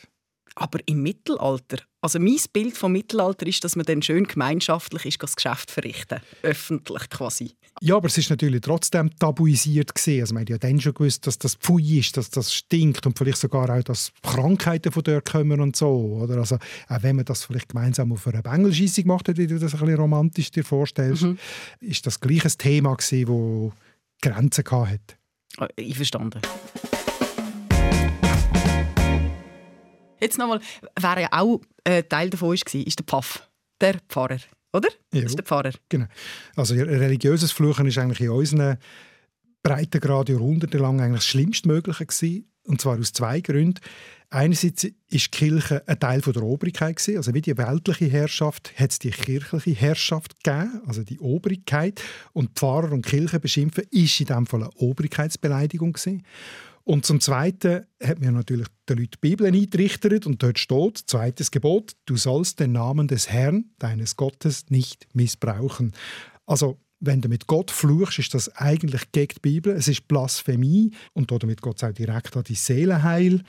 Aber 0.56 0.78
im 0.86 1.02
Mittelalter, 1.02 1.78
also 2.00 2.20
mein 2.20 2.38
Bild 2.52 2.76
vom 2.76 2.92
Mittelalter 2.92 3.46
ist, 3.46 3.64
dass 3.64 3.74
man 3.74 3.86
dann 3.86 4.02
schön 4.02 4.24
gemeinschaftlich 4.24 5.04
ist, 5.04 5.22
das 5.22 5.34
Geschäft 5.34 5.70
verrichten, 5.70 6.20
öffentlich 6.42 7.10
quasi. 7.10 7.56
Ja, 7.80 7.96
aber 7.96 8.06
es 8.06 8.16
ist 8.16 8.30
natürlich 8.30 8.60
trotzdem 8.60 9.10
tabuisiert 9.16 9.94
gesehen. 9.94 10.20
Also 10.20 10.34
man 10.34 10.42
hat 10.42 10.50
ja 10.50 10.58
dann 10.58 10.80
schon 10.80 10.94
gewusst, 10.94 11.26
dass 11.26 11.38
das 11.38 11.56
Pfui 11.56 11.98
ist, 11.98 12.16
dass 12.16 12.30
das 12.30 12.54
stinkt 12.54 13.04
und 13.04 13.18
vielleicht 13.18 13.38
sogar 13.38 13.68
auch, 13.68 13.82
dass 13.82 14.12
Krankheiten 14.22 14.92
von 14.92 15.02
dort 15.02 15.28
kommen 15.28 15.60
und 15.60 15.74
so. 15.74 16.20
Oder 16.22 16.36
also 16.36 16.56
auch 16.88 17.02
wenn 17.02 17.16
man 17.16 17.24
das 17.24 17.44
vielleicht 17.44 17.70
gemeinsam 17.70 18.12
auf 18.12 18.26
einer 18.28 18.42
Bengelscheissung 18.42 19.04
gemacht 19.04 19.28
hat, 19.28 19.36
wie 19.38 19.48
du 19.48 19.58
das 19.58 19.74
ein 19.74 19.80
bisschen 19.80 19.96
romantisch 19.96 20.52
dir 20.52 20.64
vorstellst, 20.64 21.22
mhm. 21.22 21.38
ist 21.80 22.06
das 22.06 22.20
gleich 22.20 22.44
ein 22.44 22.52
Thema 22.56 22.94
gewesen, 22.94 23.72
das 24.22 24.32
Grenzen 24.32 24.64
hatte. 24.70 25.00
Ich 25.76 25.96
verstanden. 25.96 26.40
Jetzt 30.24 30.38
nochmal, 30.38 30.60
wer 30.98 31.20
ja 31.20 31.28
auch 31.32 31.60
äh, 31.84 32.02
Teil 32.02 32.30
davon 32.30 32.48
war, 32.48 32.54
ist 32.54 32.98
der 32.98 33.04
Pfaff, 33.04 33.46
der 33.78 33.98
Pfarrer, 34.08 34.38
oder? 34.72 34.88
Ja. 35.12 35.20
Das 35.20 35.32
ist 35.32 35.36
der 35.36 35.44
Pfarrer. 35.44 35.72
Genau. 35.90 36.06
Also 36.56 36.74
religiöses 36.74 37.52
Fluchen 37.52 37.86
ist 37.86 37.98
eigentlich 37.98 38.20
in 38.20 38.30
unseren 38.30 38.78
Breitengrad 39.62 40.30
jahrhundertelang 40.30 41.02
eigentlich 41.02 41.20
das 41.20 41.26
Schlimmstmögliche 41.26 42.06
gewesen. 42.06 42.50
Und 42.66 42.80
zwar 42.80 42.98
aus 42.98 43.12
zwei 43.12 43.42
Gründen. 43.42 43.80
Einerseits 44.30 44.84
ist 44.84 44.94
die 45.10 45.30
Kirche 45.30 45.86
ein 45.86 46.00
Teil 46.00 46.22
der 46.22 46.42
Obrigkeit 46.42 46.96
gewesen. 46.96 47.18
also 47.18 47.34
wie 47.34 47.42
die 47.42 47.58
weltliche 47.58 48.06
Herrschaft 48.06 48.72
hat 48.78 48.92
es 48.92 48.98
die 48.98 49.10
kirchliche 49.10 49.72
Herrschaft 49.72 50.42
gegeben, 50.42 50.80
also 50.86 51.02
die 51.02 51.20
Obrigkeit 51.20 52.02
und 52.32 52.58
Pfarrer 52.58 52.92
und 52.92 53.04
Kirche 53.04 53.38
beschimpfen 53.40 53.84
ist 53.90 54.18
in 54.20 54.26
dem 54.26 54.46
Fall 54.46 54.62
eine 54.62 54.72
Obrigkeitsbeleidigung 54.76 55.92
gewesen. 55.92 56.24
Und 56.84 57.06
zum 57.06 57.18
Zweiten 57.20 57.86
hat 58.02 58.20
mir 58.20 58.30
natürlich 58.30 58.68
den 58.88 58.98
Leuten 58.98 59.10
die 59.12 59.28
Bibel 59.28 59.46
eingerichtet 59.46 60.26
und 60.26 60.42
dort 60.42 60.58
steht, 60.58 60.98
zweites 61.06 61.50
Gebot, 61.50 61.92
du 62.04 62.16
sollst 62.16 62.60
den 62.60 62.72
Namen 62.72 63.08
des 63.08 63.30
Herrn, 63.30 63.70
deines 63.78 64.16
Gottes, 64.16 64.66
nicht 64.68 65.06
missbrauchen. 65.14 65.92
Also 66.44 66.78
wenn 67.00 67.20
du 67.20 67.28
mit 67.28 67.46
Gott 67.46 67.70
fluchst, 67.70 68.18
ist 68.18 68.34
das 68.34 68.54
eigentlich 68.56 69.12
gegen 69.12 69.34
die 69.36 69.40
Bibel. 69.40 69.74
Es 69.74 69.88
ist 69.88 70.08
Blasphemie 70.08 70.92
und 71.12 71.30
damit 71.30 71.60
es 71.64 71.82
auch 71.82 71.92
direkt 71.92 72.36
an 72.36 72.44
die 72.44 72.54
Seelenheil. 72.54 73.42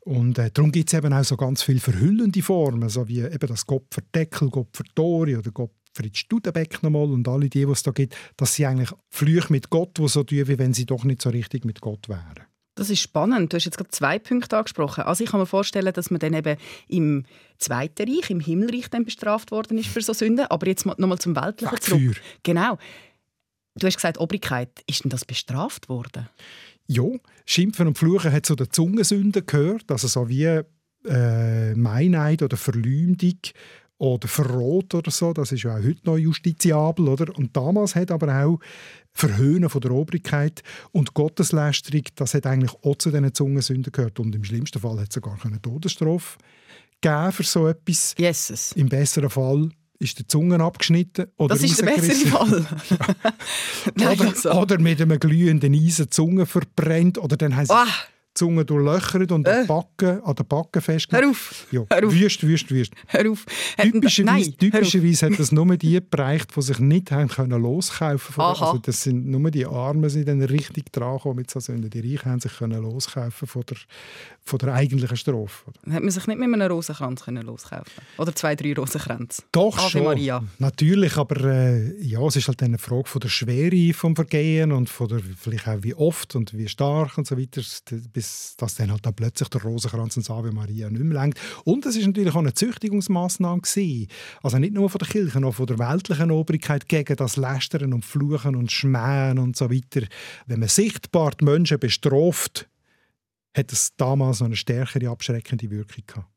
Und 0.00 0.38
äh, 0.38 0.50
darum 0.52 0.72
gibt 0.72 0.92
es 0.92 0.98
eben 0.98 1.12
auch 1.12 1.24
so 1.24 1.36
ganz 1.36 1.62
viele 1.62 1.80
verhüllende 1.80 2.42
Formen, 2.42 2.88
so 2.88 3.08
wie 3.08 3.20
eben 3.20 3.46
das 3.46 3.66
Gott 3.66 3.86
für 3.90 4.02
Deckel, 4.14 4.50
Gott 4.50 4.68
für 4.72 4.84
Tore 4.94 5.38
oder 5.38 5.50
Gott 5.50 5.72
Fritz 5.94 6.18
Studenbeck 6.18 6.82
nochmal 6.82 7.10
und 7.10 7.28
alle 7.28 7.50
die, 7.50 7.66
die 7.66 7.70
es 7.70 7.82
da 7.82 7.90
gibt, 7.90 8.16
dass 8.36 8.54
sie 8.54 8.64
eigentlich 8.64 8.90
Flüche 9.10 9.52
mit 9.52 9.68
Gott, 9.68 9.98
die 9.98 10.08
so 10.08 10.24
tun, 10.24 10.48
wie 10.48 10.58
wenn 10.58 10.72
sie 10.72 10.86
doch 10.86 11.04
nicht 11.04 11.20
so 11.20 11.28
richtig 11.28 11.66
mit 11.66 11.82
Gott 11.82 12.08
wären. 12.08 12.51
Das 12.74 12.88
ist 12.88 13.00
spannend. 13.00 13.52
Du 13.52 13.56
hast 13.56 13.66
jetzt 13.66 13.76
gerade 13.76 13.90
zwei 13.90 14.18
Punkte 14.18 14.56
angesprochen. 14.56 15.04
Also 15.04 15.24
ich 15.24 15.30
kann 15.30 15.40
mir 15.40 15.46
vorstellen, 15.46 15.92
dass 15.92 16.10
man 16.10 16.20
dann 16.20 16.32
eben 16.32 16.56
im 16.88 17.24
Zweiten 17.58 18.08
Reich, 18.08 18.30
im 18.30 18.40
Himmelreich, 18.40 18.88
dann 18.88 19.04
bestraft 19.04 19.50
worden 19.50 19.76
ist 19.78 19.88
für 19.88 20.00
so 20.00 20.14
Sünden. 20.14 20.46
Aber 20.46 20.66
jetzt 20.66 20.86
nochmal 20.86 21.18
zum 21.18 21.36
Weltlichen 21.36 21.80
zurück. 21.80 22.20
Genau. 22.42 22.78
Du 23.74 23.86
hast 23.86 23.96
gesagt, 23.96 24.18
Obrigkeit. 24.18 24.70
Ist 24.86 25.04
denn 25.04 25.10
das 25.10 25.24
bestraft 25.24 25.88
worden? 25.88 26.28
Ja, 26.86 27.04
Schimpfen 27.44 27.88
und 27.88 27.98
Fluchen 27.98 28.32
hat 28.32 28.46
zu 28.46 28.54
den 28.54 28.70
Zungensünden 28.70 29.46
gehört. 29.46 29.90
Also 29.90 30.08
so 30.08 30.28
wie 30.28 30.62
äh, 31.04 31.74
Meineid 31.74 32.42
oder 32.42 32.56
Verleumdung 32.56 33.38
oder 34.02 34.26
Verrot 34.26 34.94
oder 34.94 35.12
so. 35.12 35.32
Das 35.32 35.52
ist 35.52 35.62
ja 35.62 35.76
auch 35.76 35.82
heute 35.82 36.00
noch 36.04 36.18
justiziabel. 36.18 37.08
Oder? 37.08 37.36
Und 37.38 37.56
damals 37.56 37.94
hat 37.94 38.10
aber 38.10 38.44
auch 38.44 38.58
Verhöhnen 39.12 39.70
von 39.70 39.80
der 39.80 39.92
Obrigkeit 39.92 40.64
und 40.90 41.14
Gotteslästerung, 41.14 42.02
das 42.16 42.34
hat 42.34 42.46
eigentlich 42.46 42.72
auch 42.82 42.96
zu 42.96 43.12
diesen 43.12 43.32
Zungensünden 43.32 43.92
gehört. 43.92 44.18
Und 44.18 44.34
im 44.34 44.42
schlimmsten 44.42 44.80
Fall 44.80 44.98
hat 44.98 45.10
es 45.10 45.14
sogar 45.14 45.38
eine 45.44 45.62
Todesstrafe 45.62 46.38
gegeben 47.00 47.30
für 47.30 47.42
so 47.44 47.68
etwas. 47.68 48.16
Jesus. 48.18 48.72
Im 48.72 48.88
besseren 48.88 49.30
Fall 49.30 49.68
ist 50.00 50.18
der 50.18 50.26
Zungen 50.26 50.60
abgeschnitten. 50.60 51.26
Oder 51.36 51.54
das 51.54 51.62
ist 51.62 51.80
der 51.80 51.86
bessere 51.86 52.28
Fall. 52.28 52.66
Nein, 53.94 54.18
oder, 54.18 54.28
also. 54.30 54.52
oder, 54.52 54.80
mit 54.80 55.00
einem 55.00 55.20
glühenden 55.20 55.74
Eisen 55.74 56.10
Zunge 56.10 56.46
verbrennt. 56.46 57.18
Oder 57.18 57.36
dann 57.36 57.52
sie 57.64 57.72
oh. 57.72 57.84
Zunge 58.34 58.64
durchlöchert 58.64 59.30
und 59.32 59.46
äh. 59.46 59.64
Backe, 59.66 60.22
an 60.24 60.34
der 60.34 60.44
Backe 60.44 60.80
festgemacht. 60.80 61.24
Hör 61.24 61.30
auf! 61.30 61.66
Ja. 61.70 61.84
Hör 61.90 62.06
auf. 62.06 62.12
Wüst, 62.14 62.42
wüst, 62.42 62.70
wüst. 62.70 62.92
Hör 63.08 63.30
auf. 63.30 63.44
Typischerweise, 63.76 64.50
Nein, 64.50 64.54
typischerweise 64.58 65.26
hat 65.26 65.38
das 65.38 65.52
nur 65.52 65.76
die 65.76 66.00
bereicht, 66.00 66.56
die 66.56 66.62
sich 66.62 66.78
nicht 66.78 67.10
haben 67.10 67.28
können 67.28 67.60
loskaufen 67.60 68.34
können. 68.34 68.48
Also 68.48 68.78
das 68.78 69.02
sind 69.02 69.26
nur 69.26 69.50
die 69.50 69.66
Armen, 69.66 70.08
die 70.08 70.24
dann 70.24 70.42
richtig 70.42 70.92
dran 70.92 71.18
kommen 71.18 71.36
mit 71.36 71.50
so 71.50 71.60
Sünden. 71.60 71.90
Die 71.90 72.00
Reichen 72.00 72.30
haben 72.30 72.40
sich 72.40 72.56
können 72.56 72.82
loskaufen 72.82 73.46
von 73.46 73.62
der, 73.68 73.76
von 74.42 74.58
der 74.58 74.74
eigentlichen 74.74 75.16
Strophe. 75.16 75.72
Hat 75.90 76.02
man 76.02 76.10
sich 76.10 76.26
nicht 76.26 76.38
mit 76.38 76.52
einem 76.52 76.70
Rosenkranz 76.70 77.24
können 77.24 77.44
loskaufen 77.44 78.02
Oder 78.18 78.34
zwei, 78.34 78.56
drei 78.56 78.74
Rosenkränze? 78.74 79.42
Doch 79.52 79.78
Ave 79.78 79.90
schon. 79.90 80.04
Maria. 80.04 80.42
Natürlich, 80.58 81.16
aber 81.16 81.44
äh, 81.44 82.02
ja, 82.02 82.20
es 82.26 82.36
ist 82.36 82.48
halt 82.48 82.62
eine 82.62 82.78
Frage 82.78 83.08
von 83.08 83.20
der 83.20 83.28
Schwere 83.28 83.92
vom 83.94 84.16
Vergehen 84.16 84.72
und 84.72 84.88
von 84.88 85.08
der, 85.08 85.20
vielleicht 85.20 85.68
auch 85.68 85.82
wie 85.82 85.94
oft 85.94 86.34
und 86.34 86.56
wie 86.56 86.68
stark 86.68 87.18
und 87.18 87.26
so 87.26 87.38
weiter, 87.38 87.62
bis 88.22 88.54
das 88.56 88.76
dann 88.76 88.92
halt 88.92 89.04
da 89.04 89.10
plötzlich 89.10 89.48
der 89.48 89.62
Rosenkranz 89.62 90.16
und 90.16 90.30
Ave 90.30 90.52
Maria 90.52 90.88
nicht 90.88 91.02
mehr 91.02 91.20
lenkt. 91.20 91.40
Und 91.64 91.84
es 91.84 91.96
ist 91.96 92.06
natürlich 92.06 92.32
auch 92.32 92.38
eine 92.38 92.54
Züchtigungsmaßnahme. 92.54 93.62
Also 94.42 94.58
nicht 94.58 94.74
nur 94.74 94.88
von 94.88 94.98
der 95.00 95.08
Kirche, 95.08 95.32
sondern 95.32 95.52
von 95.52 95.66
der 95.66 95.78
weltlichen 95.80 96.30
Obrigkeit 96.30 96.88
gegen 96.88 97.16
das 97.16 97.36
Lästern 97.36 97.92
und 97.92 98.04
Fluchen 98.04 98.54
und 98.54 98.70
Schmähen 98.70 99.40
und 99.40 99.56
so 99.56 99.70
weiter. 99.70 100.06
Wenn 100.46 100.60
man 100.60 100.68
sichtbar 100.68 101.32
die 101.32 101.44
Menschen 101.44 101.80
bestraft, 101.80 102.68
hat 103.56 103.72
es 103.72 103.92
damals 103.96 104.38
noch 104.38 104.46
eine 104.46 104.56
stärkere 104.56 105.10
abschreckende 105.10 105.68
Wirkung 105.70 106.04
gehabt. 106.06 106.31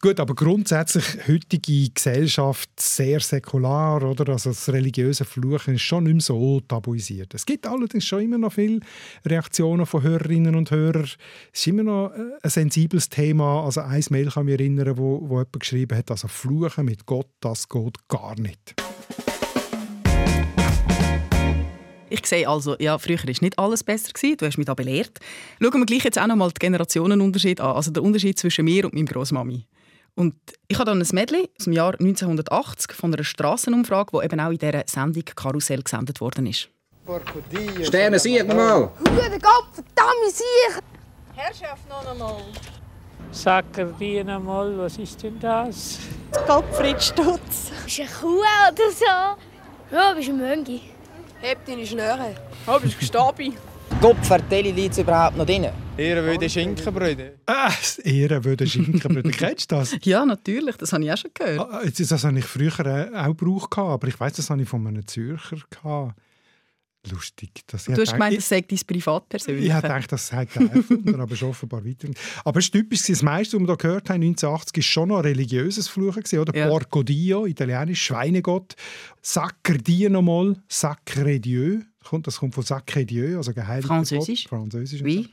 Gut, 0.00 0.18
aber 0.18 0.34
grundsätzlich 0.34 1.28
heutige 1.28 1.90
Gesellschaft 1.90 2.68
sehr 2.78 3.20
säkular, 3.20 4.02
oder? 4.02 4.32
Also 4.32 4.50
das 4.50 4.68
religiöse 4.68 5.24
Fluchen 5.24 5.74
ist 5.74 5.82
schon 5.82 6.04
nicht 6.04 6.14
mehr 6.14 6.20
so 6.20 6.60
tabuisiert. 6.60 7.34
Es 7.34 7.46
gibt 7.46 7.66
allerdings 7.66 8.04
schon 8.04 8.22
immer 8.22 8.38
noch 8.38 8.52
viele 8.52 8.80
Reaktionen 9.24 9.86
von 9.86 10.02
Hörerinnen 10.02 10.56
und 10.56 10.70
Hörern. 10.70 11.04
Es 11.52 11.60
ist 11.60 11.66
immer 11.66 11.82
noch 11.84 12.10
äh, 12.10 12.38
ein 12.42 12.50
sensibles 12.50 13.08
Thema. 13.08 13.64
Also 13.64 13.82
ein 13.82 14.04
Mail 14.10 14.30
kann 14.30 14.48
ich 14.48 14.52
mich 14.52 14.60
erinnern, 14.60 14.98
wo, 14.98 15.20
wo 15.22 15.38
jemand 15.38 15.60
geschrieben 15.60 15.96
hat, 15.96 16.10
also 16.10 16.28
Fluchen 16.28 16.84
mit 16.84 17.06
Gott, 17.06 17.28
das 17.40 17.68
geht 17.68 18.08
gar 18.08 18.38
nicht. 18.40 18.74
Ich 22.10 22.26
sehe 22.26 22.48
also, 22.48 22.76
ja, 22.78 22.98
früher 22.98 23.18
war 23.18 23.26
nicht 23.26 23.58
alles 23.58 23.84
besser. 23.84 24.12
Gewesen. 24.12 24.36
Du 24.36 24.46
hast 24.46 24.58
mich 24.58 24.66
da 24.66 24.74
belehrt. 24.74 25.18
Schauen 25.62 25.80
wir 25.80 25.86
gleich 25.86 26.04
jetzt 26.04 26.18
auch 26.18 26.26
noch 26.26 26.36
mal 26.36 26.50
den 26.50 26.58
Generationenunterschied 26.58 27.60
an. 27.60 27.76
Also 27.76 27.90
der 27.90 28.02
Unterschied 28.02 28.38
zwischen 28.38 28.64
mir 28.64 28.84
und 28.84 28.94
meiner 28.94 29.06
Großmami. 29.06 29.66
Und 30.16 30.34
ich 30.68 30.78
habe 30.78 30.90
dann 30.90 31.00
ein 31.00 31.08
Mädchen 31.12 31.46
aus 31.58 31.64
dem 31.64 31.72
Jahr 31.72 31.94
1980 31.94 32.92
von 32.92 33.14
einer 33.14 33.24
Strassenumfrage, 33.24 34.18
die 34.18 34.24
eben 34.24 34.40
auch 34.40 34.50
in 34.50 34.58
dieser 34.58 34.82
Sendung 34.86 35.24
Karussell 35.34 35.82
gesendet 35.82 36.20
worden 36.20 36.46
ist. 36.46 36.68
Sterne, 37.82 38.18
sieh 38.18 38.42
mal! 38.42 38.90
Gute 38.98 39.38
Gott, 39.40 39.68
verdammt, 39.72 40.32
sieh! 40.32 40.80
Herrschaft 41.34 41.88
noch 41.88 42.06
einmal. 42.06 42.42
Sackerbienen 43.32 44.44
mal, 44.44 44.76
was 44.76 44.98
ist 44.98 45.22
denn 45.22 45.38
das? 45.40 45.98
Gottfried 46.46 47.02
Stutz. 47.02 47.70
Ist 47.86 48.00
eine 48.00 48.08
Kuh 48.20 48.40
oder 48.40 48.90
so? 48.92 49.94
Ja, 49.94 50.12
bist 50.14 50.28
ein 50.28 50.36
Möngi. 50.38 50.80
Heb 51.42 51.64
deine 51.64 51.86
Schnüre. 51.86 52.34
Oh, 52.66 52.78
bist 52.78 52.98
gestorben. 52.98 53.54
Gopfertelli 54.00 54.72
liegt 54.72 54.98
überhaupt 54.98 55.36
noch 55.38 55.46
drin? 55.46 55.66
Ehrenwürde 55.96 56.48
Schinkenbrüder. 56.48 57.30
Ah, 57.46 57.72
Ehrenwürde 58.04 58.66
Schinkenbrüder. 58.66 59.30
Kennst 59.30 59.72
du 59.72 59.76
das? 59.76 59.96
Ja, 60.02 60.24
natürlich. 60.26 60.76
Das 60.76 60.92
habe 60.92 61.04
ich 61.04 61.12
auch 61.12 61.16
schon 61.16 61.30
gehört. 61.32 61.60
Ah, 61.60 61.82
das 61.84 62.24
habe 62.24 62.38
ich 62.38 62.44
früher 62.44 63.10
auch 63.14 63.36
gebraucht, 63.36 63.78
aber 63.78 64.06
ich 64.08 64.20
weiß, 64.20 64.34
das 64.34 64.50
habe 64.50 64.62
ich 64.62 64.68
von 64.68 64.86
einem 64.86 65.06
Zürcher. 65.06 65.56
Gehabt. 65.70 66.14
Lustig. 67.08 67.62
Das, 67.66 67.84
Du 67.84 67.96
hast 67.96 68.12
gemeint, 68.12 68.36
das 68.36 68.48
sei 68.48 68.60
dein 68.60 68.78
Privatpersönliche. 68.86 69.66
Ich 69.74 69.82
dachte, 69.82 70.08
das 70.08 70.26
sagt 70.26 70.56
er 70.56 70.70
erfunden, 70.70 71.18
aber 71.18 71.32
ist 71.32 71.42
offenbar 71.42 71.82
weiter. 71.84 72.08
Aber 72.44 72.58
es 72.58 72.66
ist 72.66 72.72
typisch, 72.72 73.04
das 73.06 73.22
meiste, 73.22 73.56
was 73.56 73.62
wir 73.62 73.66
hier 73.68 73.76
gehört 73.78 74.10
haben, 74.10 74.22
1980, 74.22 74.76
war 74.76 74.82
schon 74.82 75.08
noch 75.08 75.16
ein 75.16 75.22
religiöses 75.22 75.88
Fluchen, 75.88 76.38
oder? 76.38 76.54
Ja. 76.54 76.68
Porco 76.68 77.02
Dio, 77.02 77.46
italienisch, 77.46 78.02
Schweinegott. 78.04 78.76
Sacre 79.22 79.78
Dio 79.78 80.10
nochmal, 80.10 80.62
Sacre 80.68 81.40
Dieu. 81.40 81.80
Das 82.22 82.38
kommt 82.38 82.54
von 82.54 82.64
Sacre 82.64 83.06
Dieu, 83.06 83.36
also 83.38 83.54
geheiligter 83.54 83.88
Französisch. 83.88 84.44
Gott. 84.44 84.58
Französisch. 84.60 85.00
und 85.00 85.06
Oui. 85.06 85.22
so. 85.22 85.28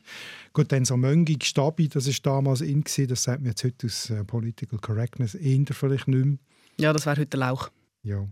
Gut, 0.54 0.72
dann 0.72 0.86
so 0.86 0.96
Möngi, 0.96 1.36
Gstabi, 1.38 1.90
das 1.90 2.08
ist 2.08 2.26
damals 2.26 2.62
in, 2.62 2.84
das 3.08 3.24
sagt 3.24 3.42
mir 3.42 3.50
jetzt 3.50 3.64
heute 3.64 3.88
aus 3.88 4.10
äh, 4.10 4.24
Political 4.24 4.80
Correctness 4.80 5.36
eher 5.36 5.66
vielleicht 5.72 6.08
nicht 6.08 6.26
mehr. 6.26 6.38
Ja, 6.80 6.94
das 6.94 7.06
wäre 7.06 7.20
heute 7.22 7.38
Lauch. 7.38 7.70
Ja, 8.04 8.26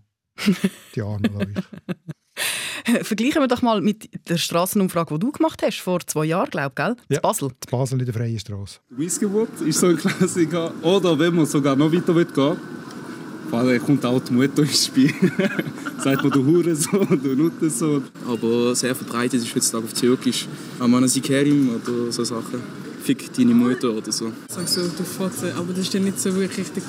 die 0.96 1.02
armen 1.02 1.34
Leute. 1.34 1.64
Vergleichen 3.04 3.42
wir 3.42 3.48
doch 3.48 3.62
mal 3.62 3.82
mit 3.82 4.10
der 4.30 4.38
Straßenumfrage, 4.38 5.16
die 5.16 5.20
du 5.20 5.32
gemacht 5.32 5.62
hast, 5.64 5.80
vor 5.80 6.00
zwei 6.06 6.26
Jahren, 6.26 6.50
glaube 6.50 6.70
ich, 6.70 6.76
gell? 6.76 6.96
Ja. 7.10 7.18
In 7.18 7.22
Basel. 7.22 7.50
Die 7.50 7.72
Basel 7.72 8.00
in 8.00 8.06
der 8.06 8.14
Freien 8.14 8.40
Straße. 8.40 8.80
Missgeburt 8.90 9.62
ist 9.62 9.80
so 9.80 9.88
ein 9.88 9.98
Klassiker. 9.98 10.72
Oder 10.84 11.18
wenn 11.18 11.36
man 11.36 11.46
sogar 11.46 11.76
noch 11.76 11.92
weiter 11.92 12.16
will 12.16 12.26
gehen 12.26 12.58
will, 13.52 13.80
kommt 13.80 14.06
auch 14.06 14.22
die 14.22 14.34
Mutter 14.34 14.64
ins 14.64 14.86
Spiel. 14.86 15.14
Sagt 16.00 16.24
man, 16.24 16.32
du 16.32 16.46
Hurensohn, 16.46 17.20
du 17.24 17.36
Nuttensohn. 17.36 18.04
Aber 18.28 18.76
sehr 18.76 18.94
verbreitet 18.96 19.42
ist 19.42 19.56
heutzutage 19.56 19.86
auf 19.86 19.94
Türkisch. 19.94 20.48
Amana 20.80 21.08
Sikerim 21.08 21.70
oder 21.76 22.12
so 22.12 22.24
Sachen. 22.24 22.62
Fick 23.02 23.34
deine 23.34 23.54
Mutter 23.54 23.92
oder 23.92 24.12
so. 24.12 24.32
Sag 24.48 24.68
so, 24.68 24.82
du 24.82 25.04
Fotze, 25.04 25.54
aber 25.56 25.74
das 25.74 25.82
ist 25.82 25.94
ja 25.94 26.00
nicht 26.00 26.20
so 26.20 26.36
wirklich 26.36 26.60
richtig 26.60 26.84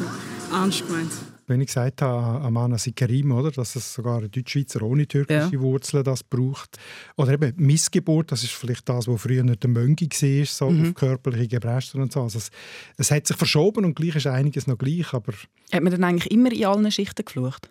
ernst 0.50 0.86
gemeint. 0.86 1.12
Wenn 1.48 1.60
ich 1.60 1.68
gesagt 1.68 2.02
habe, 2.02 2.40
Amana 2.44 2.76
Sikerim, 2.76 3.30
oder, 3.30 3.52
dass 3.52 3.76
es 3.76 3.94
sogar 3.94 4.20
ein 4.20 4.30
Deutschschweizer 4.30 4.82
ohne 4.82 5.06
türkische 5.06 5.50
Ja. 5.54 5.60
Wurzeln 5.60 6.02
das 6.02 6.24
braucht. 6.24 6.76
Oder 7.16 7.34
eben 7.34 7.52
Missgeburt, 7.56 8.32
das 8.32 8.42
ist 8.42 8.52
vielleicht 8.52 8.88
das, 8.88 9.06
was 9.06 9.20
früher 9.22 9.44
nicht 9.44 9.62
der 9.62 9.70
Möngi 9.70 10.08
war, 10.10 10.46
so 10.46 10.70
Mhm. 10.70 10.88
auf 10.88 10.94
körperliche 10.94 11.48
Gebrechen 11.48 12.00
und 12.02 12.12
so. 12.12 12.22
Also 12.22 12.38
es, 12.38 12.50
es 12.96 13.10
hat 13.12 13.26
sich 13.28 13.36
verschoben 13.36 13.84
und 13.84 13.94
gleich 13.94 14.16
ist 14.16 14.26
einiges 14.26 14.66
noch 14.66 14.76
gleich, 14.78 15.12
aber 15.12 15.32
Hat 15.72 15.82
man 15.82 15.92
dann 15.92 16.02
eigentlich 16.04 16.30
immer 16.32 16.50
in 16.50 16.64
allen 16.64 16.90
Schichten 16.90 17.24
geflucht? 17.24 17.70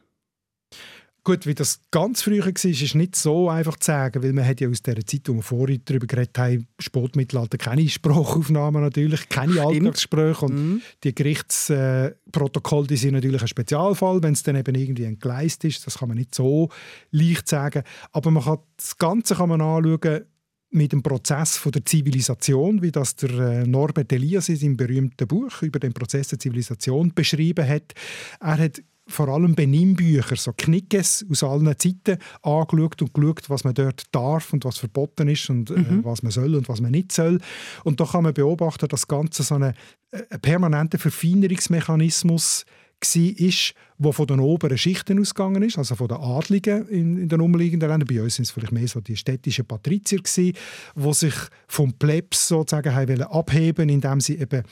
Gut, 1.26 1.48
wie 1.48 1.56
das 1.56 1.80
ganz 1.90 2.22
früher 2.22 2.46
war, 2.46 2.54
ist 2.54 2.94
nicht 2.94 3.16
so 3.16 3.50
einfach 3.50 3.78
zu 3.78 3.88
sagen, 3.88 4.22
weil 4.22 4.32
man 4.32 4.46
hat 4.46 4.62
ja 4.62 4.70
aus 4.70 4.84
der 4.84 5.04
Zeit, 5.04 5.28
wo 5.28 5.34
wir 5.34 5.42
vorhin 5.42 5.82
darüber 5.84 6.06
geredet 6.06 6.38
haben, 6.38 6.68
Spätmittelalter, 6.78 7.58
keine 7.58 7.90
Sprachaufnahmen 7.90 8.84
natürlich, 8.84 9.28
keine 9.28 9.60
Alltagsgespräche 9.60 10.46
und 10.46 10.84
die 11.04 11.16
Gerichtsprotokolle, 11.16 12.86
die 12.86 12.98
sind 12.98 13.16
natürlich 13.16 13.42
ein 13.42 13.48
Spezialfall, 13.48 14.22
wenn 14.22 14.34
es 14.34 14.44
dann 14.44 14.56
eben 14.56 14.76
irgendwie 14.76 15.06
entgleist 15.06 15.64
ist, 15.64 15.88
das 15.88 15.98
kann 15.98 16.10
man 16.10 16.18
nicht 16.20 16.36
so 16.36 16.70
leicht 17.10 17.50
sagen, 17.50 17.82
aber 18.12 18.30
man 18.30 18.44
kann 18.44 18.60
das 18.78 18.96
Ganze 18.96 19.34
kann 19.34 19.50
man 19.50 19.62
anschauen 19.62 20.26
mit 20.70 20.92
dem 20.92 21.02
Prozess 21.02 21.58
von 21.58 21.72
der 21.72 21.86
Zivilisation, 21.86 22.84
wie 22.84 22.92
das 22.92 23.16
der 23.16 23.32
äh, 23.32 23.66
Norbert 23.66 24.12
Elias 24.12 24.50
in 24.50 24.58
seinem 24.58 24.78
berühmten 24.78 25.28
Buch 25.28 25.64
über 25.64 25.80
den 25.80 25.94
Prozess 25.94 26.28
der 26.28 26.38
Zivilisation 26.38 27.14
beschrieben 27.16 27.68
hat. 27.68 27.94
Er 28.42 28.58
hat 28.60 28.84
vor 29.08 29.30
allem 29.30 29.56
Benimmbücher, 29.56 30.36
so 30.36 30.52
Knickes 30.56 31.26
aus 31.30 31.44
allen 31.44 31.78
Zeiten 31.78 32.18
angeschaut 32.42 33.02
und 33.02 33.14
geschaut, 33.14 33.50
was 33.50 33.64
man 33.64 33.74
dort 33.74 34.04
darf 34.12 34.52
und 34.54 34.66
was 34.66 34.78
verboten 34.78 35.28
ist 35.28 35.50
und 35.50 35.70
äh, 35.72 36.04
was 36.04 36.24
man 36.24 36.32
soll 36.32 36.56
und 36.56 36.68
was 36.70 36.82
man 36.82 36.92
nicht 36.92 37.12
soll. 37.12 37.40
Und 37.84 38.00
da 38.00 38.06
kann 38.06 38.24
man 38.24 38.34
beobachten, 38.34 38.88
dass 38.88 39.02
das 39.02 39.08
Ganze 39.08 39.44
so 39.44 39.56
äh, 39.56 39.74
ein 40.12 40.40
permanenter 40.42 40.98
Verfeinerungsmechanismus 40.98 42.66
war, 43.02 43.22
ist, 43.38 43.74
der 43.98 44.14
von 44.14 44.28
den 44.28 44.40
oberen 44.40 44.78
Schichten 44.78 45.20
ausgegangen 45.20 45.62
ist, 45.62 45.78
also 45.78 45.96
von 45.96 46.08
den 46.08 46.18
Adligen 46.18 46.88
in, 46.88 47.18
in 47.18 47.30
den 47.30 47.42
umliegenden 47.42 47.90
Ländern. 47.90 48.08
Bei 48.08 48.22
uns 48.22 48.36
sind 48.36 48.44
es 48.44 48.52
vielleicht 48.52 48.72
mehr 48.72 48.88
so 48.88 49.02
die 49.02 49.16
städtischen 49.16 49.66
Patrizier 49.66 50.20
gewesen, 50.20 50.54
die 50.96 51.14
sich 51.14 51.36
vom 51.68 51.94
Plebs 51.94 52.48
sozusagen 52.48 52.96
haben 52.96 53.10
wollen 53.10 53.24
abheben, 53.24 53.90
indem 53.90 54.20
sie 54.20 54.40
eben 54.40 54.64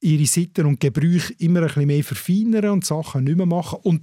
ihre 0.00 0.26
Sitten 0.26 0.66
und 0.66 0.80
Gebrüche 0.80 1.32
immer 1.38 1.60
ein 1.60 1.66
bisschen 1.66 1.86
mehr 1.86 2.04
verfeinern 2.04 2.70
und 2.70 2.84
Sachen 2.84 3.24
nicht 3.24 3.36
mehr 3.36 3.46
machen. 3.46 3.78
Und 3.82 4.02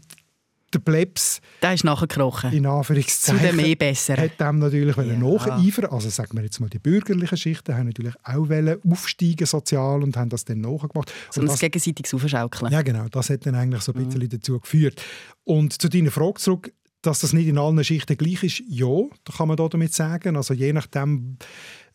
der 0.73 0.79
Plebs, 0.79 1.39
der 1.61 1.75
ist 1.75 1.83
nachgekrochen. 1.83 2.51
In 2.51 2.65
Anführungszeichen. 2.65 3.39
Zu 3.39 3.45
dem 3.45 3.59
eh 3.59 3.75
besser. 3.75 4.17
Hat 4.17 4.39
dem 4.39 4.57
natürlich 4.57 4.95
Ja. 4.97 5.03
nacheifern. 5.03 5.85
Also 5.91 6.09
sagen 6.09 6.35
wir 6.35 6.43
jetzt 6.43 6.59
mal, 6.59 6.69
die 6.69 6.79
bürgerlichen 6.79 7.37
Schichten 7.37 7.75
haben 7.75 7.85
natürlich 7.87 8.15
auch 8.23 8.47
aufsteigen 8.89 9.45
sozial 9.45 10.01
und 10.01 10.17
haben 10.17 10.29
das 10.29 10.45
dann 10.45 10.61
nachgemacht. 10.61 11.13
So 11.29 11.41
Und 11.41 11.47
das- 11.51 11.59
gegenseitiges 11.59 12.11
Aufschaukeln. 12.15 12.71
ja, 12.71 12.81
genau. 12.81 13.07
Das 13.09 13.29
hat 13.29 13.45
dann 13.45 13.53
eigentlich 13.53 13.83
so 13.83 13.93
ein 13.93 14.03
bisschen 14.07 14.29
dazu 14.29 14.59
geführt. 14.59 14.99
Und 15.43 15.79
zu 15.79 15.89
deiner 15.89 16.09
Frage 16.09 16.39
zurück, 16.39 16.73
dass 17.03 17.19
das 17.19 17.33
nicht 17.33 17.47
in 17.47 17.57
allen 17.59 17.83
Schichten 17.83 18.17
gleich 18.17 18.41
ist, 18.43 18.63
ja, 18.67 18.87
da 19.25 19.33
kann 19.33 19.49
man 19.49 19.57
da 19.57 19.67
damit 19.67 19.93
sagen. 19.93 20.35
Also 20.37 20.53
je 20.55 20.73
nachdem, 20.73 21.37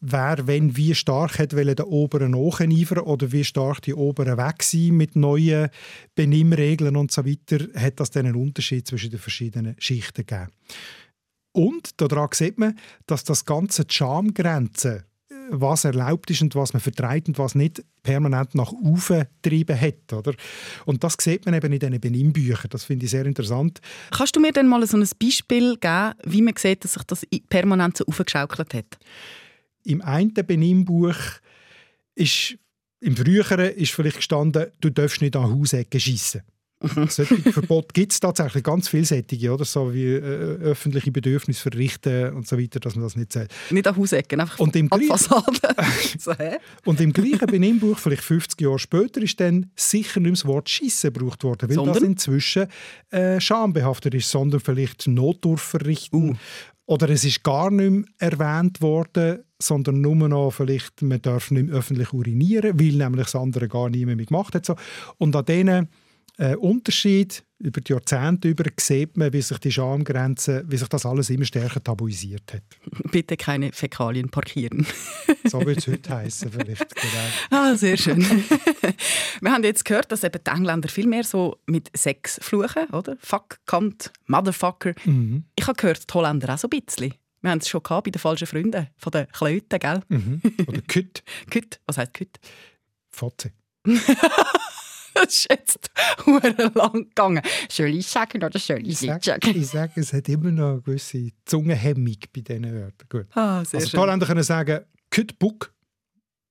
wer 0.00 0.46
wenn 0.46 0.76
wie 0.76 0.94
stark 0.94 1.38
hat 1.38 1.54
wollen 1.54 1.74
den 1.74 1.86
oberen 1.86 2.32
nacheifern 2.32 3.00
oder 3.00 3.32
wie 3.32 3.44
stark 3.44 3.82
die 3.82 3.94
oberen 3.94 4.38
weg 4.38 4.62
sind 4.62 4.96
mit 4.96 5.16
neuen 5.16 5.70
Benimmregeln 6.14 6.96
und 6.96 7.12
so 7.12 7.24
weiter, 7.24 7.66
hat 7.74 8.00
das 8.00 8.10
dann 8.10 8.26
einen 8.26 8.36
Unterschied 8.36 8.86
zwischen 8.86 9.10
den 9.10 9.18
verschiedenen 9.18 9.74
Schichten 9.78 10.26
gegeben. 10.26 10.52
Und 11.52 12.00
daran 12.00 12.28
sieht 12.32 12.58
man, 12.58 12.78
dass 13.06 13.24
das 13.24 13.44
ganze 13.44 13.84
die 13.84 13.94
Schamgrenze, 13.94 15.04
was 15.50 15.84
erlaubt 15.84 16.30
ist 16.30 16.42
und 16.42 16.54
was 16.54 16.72
man 16.72 16.80
vertreibt 16.80 17.28
und 17.28 17.38
was 17.38 17.54
nicht, 17.54 17.82
permanent 18.02 18.54
nach 18.54 18.70
oben 18.70 19.24
getrieben 19.42 19.80
hat. 19.80 20.12
Oder? 20.12 20.34
Und 20.84 21.02
das 21.02 21.16
sieht 21.18 21.46
man 21.46 21.54
eben 21.54 21.72
in 21.72 21.78
diesen 21.78 22.00
Benimmbüchern. 22.00 22.70
Das 22.70 22.84
finde 22.84 23.06
ich 23.06 23.10
sehr 23.10 23.26
interessant. 23.26 23.80
Kannst 24.10 24.36
du 24.36 24.40
mir 24.40 24.52
dann 24.52 24.68
mal 24.68 24.86
so 24.86 24.96
ein 24.96 25.08
Beispiel 25.20 25.76
geben, 25.78 26.14
wie 26.24 26.42
man 26.42 26.54
sieht, 26.56 26.84
dass 26.84 26.94
sich 26.94 27.02
das 27.04 27.24
permanent 27.48 27.96
so 27.96 28.04
aufgeschaukelt 28.06 28.74
hat? 28.74 28.98
Im 29.84 30.02
einen 30.02 30.34
Benimmbuch 30.34 31.16
ist 32.14 32.56
im 33.00 33.16
früheren 33.16 33.60
ist 33.60 33.92
vielleicht 33.92 34.16
gestanden, 34.16 34.66
du 34.80 34.90
darfst 34.90 35.22
nicht 35.22 35.36
an 35.36 35.54
Hausecken 35.54 36.00
schiessen. 36.00 36.42
Solche 37.08 37.36
Verbot 37.52 37.92
gibt 37.92 38.12
es 38.12 38.20
tatsächlich 38.20 38.62
ganz 38.62 38.88
vielseitige, 38.88 39.52
oder? 39.52 39.64
So 39.64 39.92
wie 39.92 40.14
äh, 40.14 40.20
öffentliche 40.20 41.10
Bedürfnisse 41.10 41.60
verrichten 41.62 42.32
und 42.34 42.46
so 42.46 42.56
weiter, 42.56 42.78
dass 42.78 42.94
man 42.94 43.02
das 43.04 43.16
nicht 43.16 43.32
sagt. 43.32 43.52
Nicht 43.70 43.86
an 43.88 43.96
Hausecken, 43.96 44.40
einfach 44.40 44.60
Und 44.60 44.76
im 44.76 44.92
an 44.92 45.00
die 45.00 45.06
gleich- 45.06 45.18
Fassade. 45.20 45.58
so? 46.18 46.32
Und 46.84 47.00
im 47.00 47.12
gleichen 47.12 47.46
Benimmbuch, 47.46 47.98
vielleicht 47.98 48.22
50 48.22 48.60
Jahre 48.60 48.78
später, 48.78 49.20
ist 49.20 49.40
dann 49.40 49.70
sicher 49.74 50.20
nicht 50.20 50.34
das 50.34 50.46
Wort 50.46 50.68
Schiessen 50.68 51.12
gebraucht 51.12 51.42
worden, 51.42 51.62
weil 51.68 51.76
das 51.76 51.84
Sondern? 51.84 52.04
inzwischen 52.04 52.66
äh, 53.10 53.40
schambehaftet 53.40 54.14
ist, 54.14 54.30
sondern 54.30 54.60
vielleicht 54.60 55.08
Notdurf 55.08 55.62
verrichten. 55.62 56.30
Uh. 56.30 56.34
Oder 56.88 57.10
es 57.10 57.22
ist 57.22 57.42
gar 57.42 57.70
nicht 57.70 57.90
mehr 57.90 58.04
erwähnt 58.18 58.80
worden, 58.80 59.40
sondern 59.58 60.00
nur 60.00 60.16
noch 60.26 60.52
vielleicht, 60.52 61.02
man 61.02 61.20
darf 61.20 61.50
nicht 61.50 61.66
mehr 61.66 61.76
öffentlich 61.76 62.14
urinieren, 62.14 62.80
weil 62.80 62.92
nämlich 62.92 63.26
das 63.26 63.36
andere 63.36 63.68
gar 63.68 63.90
niemand 63.90 64.16
mehr 64.16 64.24
gemacht 64.24 64.54
hat. 64.54 64.74
Und 65.18 65.36
an 65.36 65.44
diesen 65.44 65.88
äh, 66.38 66.54
Unterschied 66.56 67.44
über 67.58 67.80
die 67.80 67.92
Jahrzehnte 67.92 68.48
über 68.48 68.64
sieht 68.78 69.16
man, 69.16 69.32
wie 69.32 69.42
sich 69.42 69.58
die 69.58 69.72
Schamgrenze, 69.72 70.64
wie 70.68 70.76
sich 70.76 70.88
das 70.88 71.04
alles 71.04 71.28
immer 71.30 71.44
stärker 71.44 71.82
tabuisiert 71.82 72.54
hat. 72.54 72.62
Bitte 73.10 73.36
keine 73.36 73.72
Fäkalien 73.72 74.28
parkieren. 74.28 74.86
So 75.44 75.58
würde 75.60 75.80
es 75.80 75.88
heute 75.88 76.10
heißen 76.10 76.52
vielleicht. 76.52 76.94
Genau. 76.94 77.08
Ah, 77.50 77.74
sehr 77.74 77.96
schön. 77.96 78.20
Wir 79.40 79.50
haben 79.50 79.64
jetzt 79.64 79.84
gehört, 79.84 80.12
dass 80.12 80.22
eben 80.22 80.40
die 80.44 80.50
Engländer 80.50 80.88
viel 80.88 81.06
mehr 81.06 81.24
so 81.24 81.58
mit 81.66 81.90
Sex 81.96 82.38
fluchen, 82.40 82.84
oder? 82.90 83.16
Fuck, 83.20 83.58
Kant, 83.66 84.12
Motherfucker. 84.26 84.94
Mhm. 85.04 85.44
Ich 85.56 85.66
habe 85.66 85.76
gehört, 85.76 86.08
die 86.08 86.14
Holländer 86.14 86.54
auch 86.54 86.58
so 86.58 86.68
ein 86.70 86.80
bisschen. 86.80 87.14
Wir 87.40 87.50
haben 87.50 87.58
es 87.58 87.68
schon 87.68 87.82
gehabt 87.82 88.04
bei 88.04 88.10
den 88.10 88.20
falschen 88.20 88.46
Freunden, 88.46 88.88
von 88.96 89.10
den 89.10 89.28
Klöten, 89.28 89.78
gell? 89.78 90.02
Mhm. 90.08 90.40
Oder 90.66 90.82
Küt. 90.82 91.22
Küt, 91.50 91.80
was 91.86 91.98
heisst 91.98 92.14
Küt? 92.14 92.38
Fotze. 93.10 93.52
Das 95.20 95.34
ist 95.34 95.46
jetzt 95.50 95.90
lang 96.74 96.92
gegangen. 97.08 97.42
Soll 97.70 97.88
ich 97.88 98.06
sagen 98.06 98.42
oder 98.42 98.58
soll 98.58 98.78
ich 98.80 98.88
Ich 98.88 99.02
nicht 99.02 99.24
sage, 99.24 99.24
sagen? 99.24 99.58
ich 99.60 99.66
sage, 99.66 100.00
es 100.00 100.12
hat 100.12 100.28
immer 100.28 100.50
noch 100.50 100.72
eine 100.72 100.80
gewisse 100.82 101.30
Zungenhemmung 101.44 102.16
bei 102.32 102.40
diesen 102.40 102.72
Wörtern. 102.72 103.08
Gut. 103.08 103.26
Ah, 103.36 103.58
also 103.58 103.78
die 103.78 103.86
schön. 103.86 104.00
Holländer 104.00 104.26
können 104.26 104.42
sagen, 104.42 104.84
Kütbuck. 105.10 105.72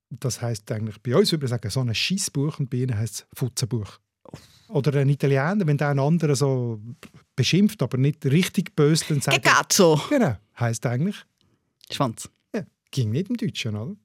Das 0.10 0.42
heisst 0.42 0.72
eigentlich, 0.72 1.02
bei 1.02 1.16
uns 1.16 1.32
würde 1.32 1.44
man 1.44 1.50
sagen, 1.50 1.70
so 1.70 1.82
ein 1.82 1.94
Schissbuch 1.94 2.60
und 2.60 2.70
bei 2.70 2.78
ihnen 2.78 2.98
heisst 2.98 3.16
es 3.20 3.28
Futzenbuch. 3.40 4.00
Oder 4.70 5.00
ein 5.00 5.10
Italiener, 5.10 5.66
wenn 5.66 5.78
der 5.78 5.90
einen 5.90 6.00
anderen 6.00 6.36
so 6.36 6.82
beschimpft, 7.36 7.82
aber 7.82 7.98
nicht 7.98 8.26
richtig 8.26 8.76
böse, 8.76 9.06
dann 9.10 9.22
sagt 9.22 9.38
er... 9.46 9.54
Cazzo. 9.54 10.02
Genau, 10.10 10.36
heisst 10.60 10.86
eigentlich... 10.86 11.24
Schwanz. 11.92 12.30
Ja, 12.54 12.64
ging 12.92 13.12
nicht 13.12 13.30
im 13.30 13.38
Deutschen, 13.38 13.76
oder? 13.76 13.96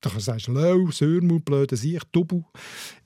Da 0.00 0.10
sagst 0.18 0.46
du 0.48 0.52
Lau, 0.52 0.90
Sörmut, 0.90 1.44
blöde 1.44 1.76
Sicht, 1.76 2.06
Dubu. 2.12 2.42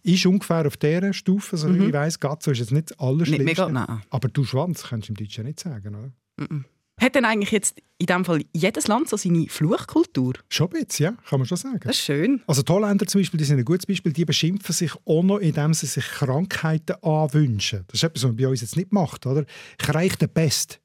Ist 0.03 0.27
ungefähr 0.27 0.67
auf 0.67 0.77
dieser 0.77 1.13
Stufe, 1.13 1.57
so 1.57 1.69
wie 1.73 1.79
Mhm. 1.79 1.87
ich 1.89 1.93
weiss. 1.93 2.19
Gazzo 2.21 2.51
ist 2.51 2.59
jetzt 2.59 2.73
nicht 2.73 2.91
das 2.91 3.29
mega, 3.29 3.69
nein. 3.69 4.03
Aber 4.11 4.29
du 4.29 4.45
Schwanz 4.45 4.83
kannst 4.83 5.09
du 5.09 5.13
im 5.13 5.17
Deutschen 5.17 5.45
nicht 5.47 5.61
sagen, 5.61 5.95
oder? 5.95 6.13
Mhm. 6.37 6.65
Hat 7.01 7.15
denn 7.15 7.25
eigentlich 7.25 7.51
jetzt 7.53 7.79
in 7.97 8.05
dem 8.07 8.27
Fall 8.27 8.43
jedes 8.53 8.87
Land 8.87 9.09
so 9.09 9.17
seine 9.17 9.49
Fluchkultur? 9.49 10.35
Schon 10.51 10.67
ein 10.75 10.85
bisschen, 10.85 11.05
ja, 11.05 11.13
kann 11.27 11.39
man 11.39 11.47
schon 11.47 11.57
sagen. 11.57 11.81
Das 11.83 11.97
ist 11.97 12.03
schön. 12.05 12.43
Also 12.47 12.61
die 12.63 12.71
Holländer 12.71 13.07
zum 13.07 13.23
Beispiel, 13.23 13.39
die 13.39 13.45
sind 13.45 13.59
ein 13.59 13.65
gutes 13.65 13.87
Beispiel, 13.87 14.13
die 14.13 14.27
beschimpfen 14.27 14.75
sich 14.75 14.93
auch 15.07 15.23
noch, 15.23 15.39
indem 15.39 15.73
sie 15.73 15.87
sich 15.87 16.05
Krankheiten 16.05 16.97
anwünschen. 17.03 17.85
Das 17.87 17.95
ist 18.01 18.03
etwas, 18.05 18.25
was 18.25 18.29
man 18.29 18.37
bei 18.37 18.49
uns 18.49 18.61
jetzt 18.61 18.77
nicht 18.77 18.93
macht, 18.93 19.25
oder? 19.25 19.47
Krieg 19.79 20.19
der 20.19 20.27
Pest. 20.27 20.79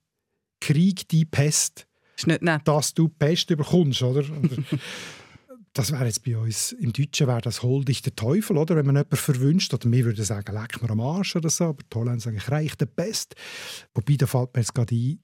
Krieg 0.62 1.06
die 1.10 1.26
Pest. 1.26 1.86
Ist 2.16 2.28
nicht 2.28 2.42
nett. 2.44 2.62
dass 2.66 2.94
du 2.94 3.10
Pest 3.10 3.50
überkommst, 3.50 4.02
oder? 4.02 4.24
das 5.76 5.92
wäre 5.92 6.06
jetzt 6.06 6.24
bei 6.24 6.38
uns, 6.38 6.72
im 6.72 6.94
Deutschen 6.94 7.28
wäre 7.28 7.42
das 7.42 7.62
«Hol 7.62 7.84
dich 7.84 8.02
der 8.02 8.16
Teufel», 8.16 8.58
oder? 8.58 8.78
Wenn 8.78 8.86
man 8.86 8.96
jemanden 8.96 9.18
verwünscht, 9.18 9.74
oder 9.74 9.92
wir 9.92 10.06
würden 10.06 10.24
sagen 10.24 10.56
«Leck 10.56 10.82
mir 10.82 10.90
am 10.90 11.02
Arsch» 11.02 11.36
oder 11.36 11.50
so, 11.50 11.66
aber 11.66 11.84
die 11.84 11.96
Holländer 11.96 12.22
sagen 12.22 12.38
«Ich 12.38 12.50
reich 12.50 12.76
der 12.76 12.86
Pest». 12.86 13.36
Wobei, 13.94 14.16
da 14.16 14.26
fällt 14.26 14.56
mir 14.56 14.62
jetzt 14.62 14.74
gerade 14.74 14.96
ein, 14.96 15.20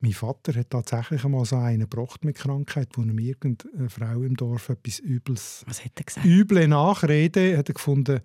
mein 0.00 0.12
Vater 0.12 0.54
hat 0.54 0.70
tatsächlich 0.70 1.24
einmal 1.24 1.44
so 1.46 1.56
einen 1.56 1.88
gebracht 1.88 2.22
mit 2.24 2.36
Krankheit, 2.36 2.90
wo 2.92 3.02
ihm 3.02 3.18
irgendeine 3.18 3.88
Frau 3.88 4.22
im 4.22 4.36
Dorf 4.36 4.68
etwas 4.68 5.00
Übles, 5.00 5.64
Was 5.66 5.82
hat 5.84 5.92
er 5.96 6.04
gesagt? 6.04 6.26
üble 6.26 6.68
Nachrede 6.68 7.56
hat 7.56 7.68
er 7.68 7.74
gefunden, 7.74 8.20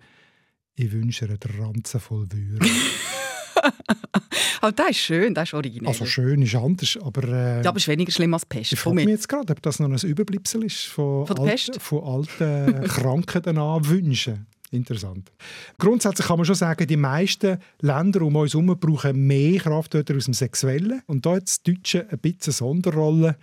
ich 0.74 0.92
wünsche 0.92 1.24
ihr 1.26 1.38
den 1.38 1.60
Ranzen 1.60 1.98
voll 1.98 2.26
Würde. 2.30 2.66
Aber 4.60 4.72
das 4.72 4.90
ist 4.90 4.98
schön, 4.98 5.34
das 5.34 5.48
ist 5.50 5.54
originell. 5.54 5.88
also 5.88 6.06
schön 6.06 6.42
ist 6.42 6.54
anders, 6.54 6.98
aber... 7.02 7.22
Äh, 7.24 7.62
ja, 7.62 7.68
aber 7.68 7.76
ist 7.76 7.88
weniger 7.88 8.10
schlimm 8.10 8.32
als 8.32 8.46
Pest. 8.46 8.72
ich 8.72 8.78
frage 8.78 8.96
mich 8.96 9.08
jetzt 9.08 9.28
gerade, 9.28 9.52
ob 9.52 9.60
das 9.62 9.78
noch 9.78 9.90
ein 9.90 10.08
Überbleibsel 10.08 10.64
ist 10.64 10.84
von, 10.84 11.26
Von 11.26 11.38
alten, 11.38 11.80
von 11.80 12.02
alten 12.02 12.84
Krankheiten 12.84 13.58
an 13.58 13.86
Wünschen. 13.86 14.46
Interessant. 14.70 15.30
Grundsätzlich 15.78 16.26
kann 16.26 16.38
man 16.38 16.46
schon 16.46 16.56
sagen, 16.56 16.86
die 16.86 16.96
meisten 16.96 17.58
Länder 17.80 18.22
um 18.22 18.34
uns 18.36 18.54
herum 18.54 18.76
brauchen 18.78 19.26
mehr 19.26 19.60
Kraftwörter 19.60 20.16
aus 20.16 20.24
dem 20.24 20.34
Sexuellen. 20.34 21.02
Und 21.06 21.24
da 21.24 21.36
hat 21.36 21.46
das 21.46 21.62
Deutsche 21.62 22.08
ein 22.10 22.18
bisschen 22.18 22.46
eine 22.46 22.52
Sonderrolle. 22.52 23.36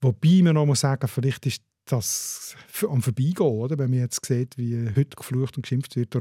Wobei 0.00 0.40
man 0.42 0.54
noch 0.54 0.66
muss 0.66 0.80
sagen, 0.80 1.06
vielleicht 1.08 1.44
ist 1.46 1.62
das 1.84 2.56
am 2.88 3.02
Vorbeigehen, 3.02 3.46
oder? 3.46 3.78
wenn 3.78 3.90
man 3.90 3.98
jetzt 3.98 4.24
sieht, 4.24 4.56
wie 4.56 4.88
heute 4.96 5.16
geflucht 5.16 5.56
und 5.56 5.62
geschimpft 5.62 5.96
wird, 5.96 6.16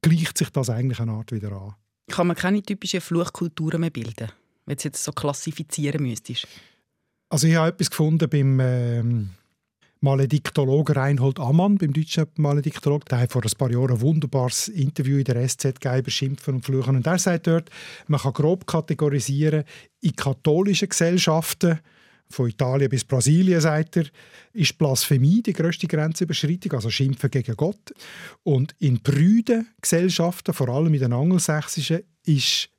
gleicht 0.00 0.38
sich 0.38 0.50
das 0.50 0.70
eigentlich 0.70 1.00
eine 1.00 1.12
Art 1.12 1.32
wieder 1.32 1.52
an. 1.52 1.74
Kann 2.08 2.28
man 2.28 2.36
keine 2.36 2.62
typischen 2.62 3.00
Fluchkulturen 3.00 3.80
mehr 3.80 3.90
bilden, 3.90 4.30
wenn 4.64 4.76
du 4.76 4.78
es 4.78 4.84
jetzt 4.84 5.04
so 5.04 5.12
klassifizieren 5.12 6.02
müsstest. 6.02 6.46
Also 7.28 7.48
ich 7.48 7.56
habe 7.56 7.68
etwas 7.68 7.90
gefunden 7.90 8.28
beim 8.28 8.60
ähm, 8.60 9.30
Malediktologen 10.00 10.94
Reinhold 10.94 11.40
Ammann, 11.40 11.78
beim 11.78 11.92
deutschen 11.92 12.26
Malediktologen. 12.36 13.06
Der 13.10 13.20
hat 13.20 13.32
vor 13.32 13.42
ein 13.42 13.50
paar 13.58 13.70
Jahren 13.70 13.90
ein 13.90 14.00
wunderbares 14.00 14.68
Interview 14.68 15.18
in 15.18 15.24
der 15.24 15.48
SZ 15.48 15.80
gegeben 15.80 16.10
Schimpfen 16.10 16.54
und 16.54 16.64
Fluchen. 16.64 16.96
Und 16.96 17.06
er 17.06 17.18
sagt 17.18 17.48
dort, 17.48 17.70
man 18.06 18.20
kann 18.20 18.32
grob 18.32 18.66
kategorisieren 18.66 19.64
in 20.00 20.14
katholischen 20.14 20.88
Gesellschaften, 20.88 21.80
von 22.28 22.48
Italien 22.48 22.88
bis 22.88 23.04
Brasilien, 23.04 23.60
sagt 23.60 23.96
er, 23.96 24.06
ist 24.52 24.78
Blasphemie 24.78 25.42
die 25.42 25.52
grösste 25.52 25.86
Grenzüberschreitung, 25.86 26.72
also 26.72 26.90
Schimpfen 26.90 27.30
gegen 27.30 27.56
Gott. 27.56 27.92
Und 28.42 28.74
in 28.78 29.00
brüden 29.00 29.68
Gesellschaften, 29.80 30.54
vor 30.54 30.68
allem 30.68 30.94
in 30.94 31.00
den 31.00 31.12
angelsächsischen, 31.12 32.02
ist 32.24 32.70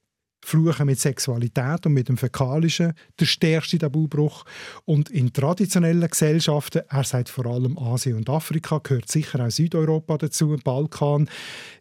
Fluchen 0.48 0.86
mit 0.86 1.00
Sexualität 1.00 1.86
und 1.86 1.94
mit 1.94 2.08
dem 2.08 2.16
Fäkalischen 2.16 2.94
der 3.20 3.26
stärkste 3.26 3.80
Tabubruch. 3.80 4.46
Und 4.86 5.10
in 5.10 5.34
traditionellen 5.34 6.10
Gesellschaften, 6.10 6.84
er 6.88 7.04
sagt 7.04 7.30
vor 7.30 7.48
allem 7.48 7.78
Asien 7.78 8.16
und 8.16 8.30
Afrika, 8.30 8.80
gehört 8.82 9.10
sicher 9.12 9.46
auch 9.46 9.52
Südeuropa 9.52 10.18
dazu, 10.18 10.56
Balkan, 10.64 11.30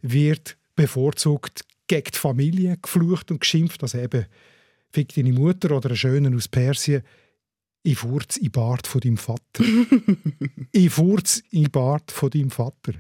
wird 0.03 0.57
bevorzugt 0.75 1.65
gegen 1.87 2.11
die 2.13 2.19
Familie 2.19 2.77
geflucht 2.83 3.31
und 3.31 3.41
geschimpft. 3.41 3.83
Also 3.83 3.99
eben, 3.99 4.27
fick 4.91 5.15
deine 5.15 5.33
Mutter 5.33 5.77
oder 5.77 5.91
einen 5.91 5.97
Schönen 5.97 6.35
aus 6.35 6.49
Persien, 6.49 7.03
ich 7.87 7.99
furz 7.99 8.37
in 8.37 8.51
Bart 8.51 8.87
von 8.87 9.01
deinem 9.01 9.17
Vater. 9.17 9.65
ich 10.73 10.91
furz 10.91 11.43
in 11.51 11.71
Bart 11.71 12.11
von 12.11 12.31
deinem 12.31 12.51
Vater. 12.51 12.95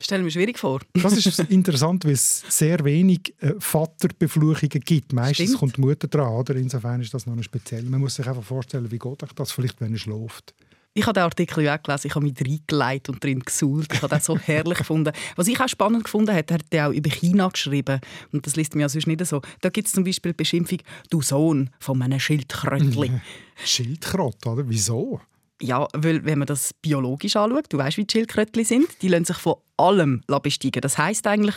Stell 0.00 0.22
mir 0.22 0.30
schwierig 0.30 0.58
vor. 0.58 0.80
Das 0.94 1.12
ist 1.14 1.38
interessant, 1.50 2.04
weil 2.04 2.12
es 2.12 2.44
sehr 2.48 2.82
wenig 2.84 3.34
äh, 3.40 3.52
Vaterbefluchungen 3.58 4.80
gibt. 4.80 5.12
Meistens 5.12 5.48
Stimmt. 5.48 5.58
kommt 5.58 5.76
die 5.76 5.80
Mutter 5.82 6.08
dran, 6.08 6.32
oder? 6.32 6.56
Insofern 6.56 7.02
ist 7.02 7.12
das 7.12 7.26
noch 7.26 7.36
ein 7.36 7.42
speziell. 7.42 7.82
Man 7.82 8.00
muss 8.00 8.14
sich 8.14 8.26
einfach 8.26 8.42
vorstellen, 8.42 8.90
wie 8.90 8.98
geht 8.98 9.22
euch 9.22 9.32
das 9.32 9.52
vielleicht, 9.52 9.80
wenn 9.82 9.92
er 9.92 9.98
schläft. 9.98 10.54
Ich 10.96 11.06
habe 11.06 11.14
den 11.14 11.24
Artikel 11.24 11.64
ja 11.64 11.76
auch 11.76 11.82
gelesen, 11.82 12.06
ich 12.06 12.14
habe 12.14 12.24
mich 12.24 12.34
reingelegt 12.40 13.08
und 13.08 13.22
drin 13.22 13.40
gesuhlt. 13.40 13.92
Ich 13.92 14.00
habe 14.00 14.14
das 14.14 14.26
so 14.26 14.38
herrlich 14.46 14.78
gefunden. 14.78 15.12
Was 15.34 15.48
ich 15.48 15.60
auch 15.60 15.68
spannend 15.68 16.04
gefunden 16.04 16.32
habe, 16.32 16.44
er 16.46 16.54
hat 16.54 16.66
er 16.70 16.88
auch 16.88 16.92
über 16.92 17.10
China 17.10 17.48
geschrieben. 17.48 18.00
Und 18.32 18.46
das 18.46 18.54
liest 18.54 18.76
mir 18.76 18.82
ja 18.82 18.88
sonst 18.88 19.08
nicht 19.08 19.26
so. 19.26 19.42
Da 19.60 19.70
gibt 19.70 19.88
es 19.88 19.92
zum 19.92 20.04
Beispiel 20.04 20.32
die 20.32 20.36
Beschimpfung 20.36 20.78
«Du 21.10 21.20
Sohn 21.20 21.70
von 21.80 22.00
einem 22.00 22.20
Schildkrötli». 22.20 23.10
Schildkröte, 23.64 24.48
oder? 24.48 24.68
Wieso? 24.68 25.20
Ja, 25.60 25.88
weil 25.94 26.24
wenn 26.24 26.38
man 26.38 26.46
das 26.46 26.72
biologisch 26.74 27.34
anschaut, 27.34 27.66
du 27.70 27.78
weißt, 27.78 27.96
wie 27.96 28.04
die 28.04 28.12
Schildkrötli 28.12 28.64
sind, 28.64 29.02
die 29.02 29.08
lassen 29.08 29.24
sich 29.24 29.38
von 29.38 29.56
allem 29.76 30.22
besteigen. 30.42 30.80
Das 30.80 30.96
heißt 30.96 31.26
eigentlich, 31.26 31.56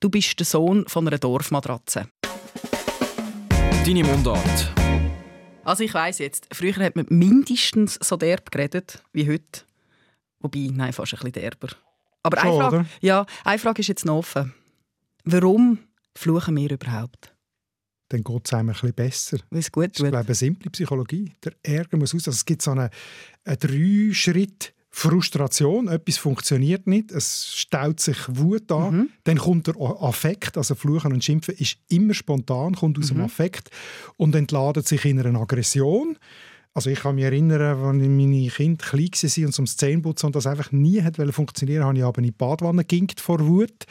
du 0.00 0.08
bist 0.08 0.38
der 0.38 0.46
Sohn 0.46 0.86
von 0.88 1.06
einer 1.06 1.18
Dorfmatratze. 1.18 2.08
Deine 3.84 4.04
Mundart. 4.04 4.79
Also 5.64 5.84
ich 5.84 5.92
weiß 5.92 6.18
jetzt, 6.18 6.48
früher 6.52 6.74
hat 6.76 6.96
man 6.96 7.06
mindestens 7.10 7.98
so 8.02 8.16
derb 8.16 8.50
geredet 8.50 9.02
wie 9.12 9.28
heute. 9.28 9.62
Wobei, 10.40 10.70
nein, 10.72 10.92
fast 10.92 11.12
ein 11.14 11.18
bisschen 11.18 11.32
derber. 11.32 11.68
Aber 12.22 12.38
eine 12.38 12.50
Schon, 12.50 12.60
Frage, 12.60 12.76
oder? 12.76 12.86
ja, 13.00 13.26
eine 13.44 13.58
Frage 13.58 13.80
ist 13.80 13.88
jetzt 13.88 14.04
noch 14.06 14.16
offen. 14.18 14.54
Warum 15.24 15.78
fluchen 16.16 16.56
wir 16.56 16.70
überhaupt? 16.70 17.34
Dann 18.08 18.24
geht 18.24 18.46
es 18.46 18.52
einem 18.54 18.70
ein 18.70 18.72
bisschen 18.72 18.94
besser. 18.94 19.38
Weil 19.50 19.60
es 19.60 19.70
gut 19.70 19.90
Das 19.90 20.00
ist, 20.00 20.08
glaube 20.08 20.20
ich, 20.22 20.26
eine 20.28 20.34
simple 20.34 20.70
Psychologie. 20.70 21.32
Der 21.44 21.52
Ärger 21.62 21.96
muss 21.96 22.14
aus. 22.14 22.26
Also 22.26 22.36
es 22.36 22.44
gibt 22.44 22.62
so 22.62 22.72
einen, 22.72 22.88
einen 23.44 23.58
Drei-Schritt- 23.58 24.72
Frustration, 24.90 25.88
etwas 25.88 26.16
funktioniert 26.18 26.86
nicht, 26.86 27.10
es 27.12 27.54
staut 27.56 28.00
sich 28.00 28.18
Wut 28.28 28.70
an, 28.72 28.94
Mhm. 28.94 29.08
dann 29.24 29.38
kommt 29.38 29.66
der 29.68 29.76
Affekt, 29.78 30.56
also 30.58 30.74
Fluchen 30.74 31.12
und 31.12 31.24
Schimpfen 31.24 31.54
ist 31.56 31.78
immer 31.88 32.12
spontan, 32.12 32.74
kommt 32.74 32.98
aus 32.98 33.08
dem 33.08 33.18
Mhm. 33.18 33.24
Affekt 33.24 33.70
und 34.16 34.34
entladet 34.34 34.86
sich 34.86 35.04
in 35.04 35.20
einer 35.20 35.40
Aggression. 35.40 36.18
Also 36.74 36.90
ich 36.90 37.00
kann 37.00 37.14
mich 37.16 37.24
erinnern, 37.24 37.60
als 37.62 37.82
meine 38.08 38.48
Kinder 38.48 38.84
klein 38.84 39.10
waren 39.10 39.44
und 39.46 39.52
zum 39.52 39.66
Zähneputzen 39.66 40.26
und 40.26 40.36
das 40.36 40.46
einfach 40.46 40.70
nie 40.70 41.02
hat 41.02 41.16
funktionieren 41.32 41.84
habe 41.84 41.98
ich 41.98 42.04
aber 42.04 42.18
in 42.18 42.24
die 42.24 42.30
Badwanne 42.32 42.84
ginkt 42.84 43.20
vor 43.20 43.40
Wut. 43.46 43.86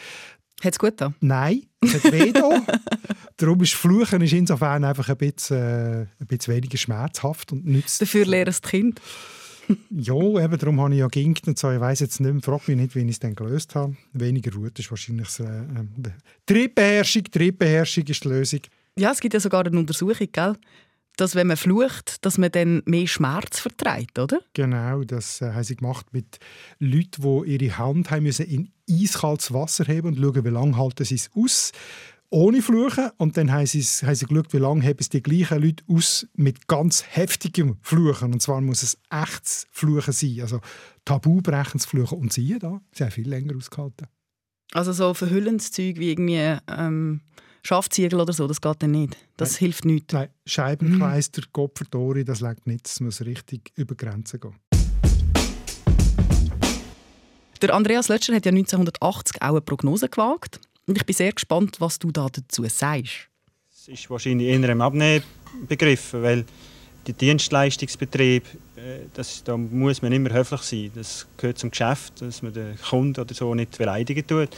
Hat 0.64 0.74
es 0.74 0.80
gut 0.80 0.94
da? 0.98 1.14
Nein, 1.22 1.64
es 1.82 1.94
hat 1.96 2.12
weh 2.12 2.32
da. 2.34 2.50
Darum 3.38 3.62
ist 3.62 3.74
Fluchen 3.74 4.22
ist 4.22 4.34
insofern 4.34 4.84
einfach 4.84 5.08
ein 5.08 5.16
bisschen, 5.18 5.58
äh, 5.58 6.02
ein 6.20 6.28
bisschen 6.28 6.56
weniger 6.56 6.78
schmerzhaft 6.78 7.54
und 7.54 7.66
nützt. 7.66 8.02
Dafür 8.02 8.26
lernen 8.26 8.50
es 8.50 8.60
die 8.62 8.68
Kinder. 8.70 9.02
Ja, 9.92 10.16
eben, 10.16 10.58
darum 10.58 10.82
habe 10.82 10.94
ich 10.94 11.00
ja 11.00 11.08
ginkt 11.08 11.48
und 11.48 11.58
so. 11.58 11.72
Ich 11.72 11.80
weiss 11.80 12.00
jetzt 12.00 12.20
nicht 12.20 12.32
mehr, 12.32 12.42
frag 12.42 12.68
mich 12.68 12.78
nicht, 12.78 12.96
wie 12.96 13.02
ich 13.02 13.10
es 13.10 13.20
dann 13.20 13.36
gelöst 13.36 13.76
habe. 13.76 13.96
Weniger 14.14 14.54
Wut 14.56 14.80
ist 14.80 14.90
wahrscheinlich 14.90 15.28
das, 15.28 15.40
äh, 15.42 15.62
äh, 15.62 16.12
Triebbeherrschung. 16.46 17.24
Triebbeherrschung 17.26 18.06
ist 18.06 18.24
die 18.24 18.28
Lösung. 18.28 18.62
Ja, 18.98 19.12
es 19.12 19.20
gibt 19.20 19.34
ja 19.34 19.40
sogar 19.40 19.66
eine 19.66 19.78
Untersuchung, 19.78 20.28
gell? 20.32 20.56
dass 21.20 21.36
wenn 21.36 21.48
man 21.48 21.58
flucht, 21.58 22.26
dass 22.26 22.38
man 22.38 22.52
dann 22.52 22.82
mehr 22.86 23.08
Schmerz 23.08 23.60
vertreibt, 23.60 24.18
oder? 24.20 24.40
Genau, 24.54 25.04
das 25.04 25.42
äh, 25.42 25.52
haben 25.52 25.64
sie 25.64 25.76
gemacht 25.76 26.08
mit 26.14 26.40
Leuten, 26.80 27.22
die 27.22 27.52
ihre 27.52 27.78
Hand 27.78 28.10
haben 28.10 28.24
müssen 28.24 28.46
in 28.46 28.72
eiskaltes 28.90 29.54
Wasser 29.54 29.84
heben 29.86 30.08
und 30.08 30.18
schauen, 30.18 30.46
wie 30.46 30.50
lange 30.50 30.78
halten 30.78 31.04
sie 31.04 31.16
es 31.16 31.30
aus 31.36 31.72
ohne 32.30 32.62
Fluchen. 32.62 33.10
Und 33.18 33.38
dann 33.38 33.52
haben 33.52 33.65
sie, 33.65 33.82
haben 33.82 34.15
sie 34.15 34.26
geschaut, 34.26 34.54
wie 34.54 34.58
lange 34.58 34.84
haben 34.84 34.98
es 35.00 35.10
die 35.10 35.22
gleichen 35.22 35.62
Leute 35.62 35.84
aus 35.88 36.28
mit 36.34 36.68
ganz 36.68 37.04
heftigem 37.04 37.78
Fluchen. 37.82 38.34
Und 38.34 38.42
zwar 38.42 38.62
muss 38.62 38.84
es 38.84 38.98
echtes 39.10 39.68
Fluchen 39.72 40.13
sein, 40.13 40.39
also 40.42 40.60
tabubrechendes 41.06 41.86
Fluchen. 41.86 42.20
Und 42.20 42.34
siehe 42.34 42.60
da, 42.60 42.82
sie 42.92 43.04
haben 43.04 43.12
viel 43.12 43.28
länger 43.28 43.56
ausgehalten. 43.56 44.08
Also 44.72 44.94
so 44.94 45.13
verhüllendes 45.13 45.72
Zeug 45.72 45.98
wie 45.98 46.12
irgendwie 46.12 46.58
ähm, 46.68 47.22
Schafziegel 47.63 48.22
oder 48.22 48.34
so, 48.34 48.48
das 48.48 48.62
geht 48.62 48.84
dann 48.84 48.92
nicht. 48.92 49.18
Das 49.36 49.58
hilft 49.58 49.86
nichts. 49.86 50.13
Nein, 50.13 50.30
Scheibenkleister, 50.46 51.42
Kopferdori, 51.52 52.24
das 52.24 52.42
legt 52.42 52.68
nichts. 52.68 52.94
Es 52.94 53.00
muss 53.00 53.22
richtig 53.22 53.72
über 53.76 53.96
Grenzen 53.96 54.39
gehen. 54.39 54.56
Der 57.62 57.74
Andreas 57.74 58.08
Lötscher 58.08 58.36
hat 58.36 58.46
ja 58.46 58.52
1980 58.52 59.42
auch 59.42 59.50
eine 59.50 59.62
Prognose 59.62 60.08
gewagt. 60.08 60.62
Und 60.89 60.97
ich 60.97 61.06
bin 61.06 61.15
sehr 61.15 61.32
gespannt, 61.32 61.80
was 61.80 61.99
du 61.99 62.12
da 62.12 62.30
dazu 62.32 62.65
sagst. 62.65 63.30
Es 63.71 63.88
ist 63.88 64.10
wahrscheinlich 64.10 64.47
eher 64.47 64.69
im 64.69 64.82
Abnehmen 64.82 65.23
begriffen, 65.67 66.23
weil 66.23 66.45
die 67.06 67.13
Dienstleistungsbetrieb, 67.13 68.43
äh, 68.75 69.02
das, 69.13 69.43
da 69.43 69.56
muss 69.56 70.02
man 70.02 70.12
immer 70.12 70.34
höflich 70.34 70.62
sein. 70.62 70.91
Das 70.95 71.28
gehört 71.38 71.60
zum 71.60 71.69
Geschäft, 71.69 72.19
dass 72.23 72.41
man 72.41 72.54
den 72.54 72.75
Kunden 72.82 73.21
oder 73.21 73.36
so 73.36 73.54
nicht 73.54 73.78
beleidigen 73.78 74.25
tut. 74.25 74.49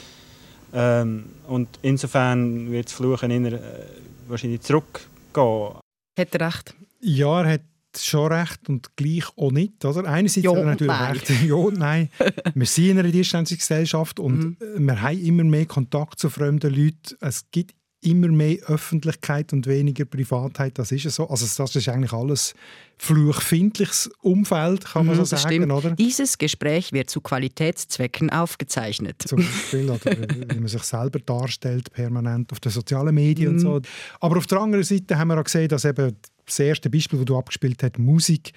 Ähm, 0.73 1.25
und 1.47 1.67
insofern 1.81 2.71
wird 2.71 2.85
das 2.85 2.93
Fluchen 2.93 3.29
eher, 3.29 3.51
äh, 3.51 3.87
wahrscheinlich 4.29 4.61
zurückgehen. 4.61 5.75
Hat 6.17 6.33
er 6.33 6.47
recht? 6.47 6.73
Ja, 7.01 7.41
er 7.41 7.53
hat 7.55 7.61
schon 7.99 8.31
recht 8.31 8.69
und 8.69 8.95
gleich 8.95 9.25
auch 9.37 9.51
nicht. 9.51 9.83
Oder? 9.85 10.05
Einerseits 10.07 10.43
Ja 10.45 10.51
hat 10.51 10.57
und 10.59 10.65
natürlich 10.65 10.93
nein. 10.93 11.11
recht. 11.13 11.29
Ja 11.47 11.55
und 11.55 11.77
nein. 11.77 12.09
wir 12.53 12.65
sind 12.67 12.89
in 12.91 12.99
einer 12.99 13.09
Dienstleistungsgesellschaft 13.09 14.19
und 14.19 14.61
äh, 14.61 14.65
wir 14.79 15.01
haben 15.01 15.19
immer 15.23 15.43
mehr 15.43 15.65
Kontakt 15.65 16.19
zu 16.19 16.29
fremden 16.29 16.73
Leuten. 16.73 17.15
Es 17.19 17.45
gibt 17.51 17.73
immer 18.03 18.29
mehr 18.29 18.57
Öffentlichkeit 18.65 19.53
und 19.53 19.67
weniger 19.67 20.05
Privatheit. 20.05 20.79
Das 20.79 20.91
ist 20.91 21.03
ja 21.03 21.11
so. 21.11 21.29
Also 21.29 21.45
das 21.55 21.75
ist 21.75 21.87
eigentlich 21.87 22.13
alles 22.13 22.55
fluchfindliches 22.97 24.09
Umfeld, 24.21 24.85
kann 24.85 25.05
man 25.05 25.15
Mhm, 25.15 25.19
so 25.19 25.25
sagen, 25.35 25.53
stimmt. 25.53 25.71
oder? 25.71 25.91
Dieses 25.91 26.37
Gespräch 26.37 26.93
wird 26.93 27.09
zu 27.09 27.21
Qualitätszwecken 27.21 28.29
aufgezeichnet. 28.31 29.21
Zum 29.27 29.37
Beispiel, 29.39 29.89
oder 29.89 29.99
wie 30.55 30.59
man 30.59 30.67
sich 30.67 30.83
selber 30.83 31.19
darstellt, 31.19 31.91
permanent 31.91 32.51
auf 32.51 32.59
den 32.59 32.71
sozialen 32.71 33.13
Medien 33.13 33.49
und 33.49 33.55
Mhm. 33.57 33.59
so. 33.59 33.81
Aber 34.19 34.37
auf 34.37 34.47
der 34.47 34.59
anderen 34.61 34.83
Seite 34.83 35.17
haben 35.17 35.27
wir 35.27 35.39
auch 35.39 35.43
gesehen, 35.43 35.67
dass 35.67 35.85
eben 35.85 36.15
das 36.51 36.59
erste 36.59 36.89
Beispiel, 36.89 37.19
das 37.19 37.25
du 37.25 37.37
abgespielt 37.37 37.81
hast, 37.83 37.97
Musik, 37.99 38.51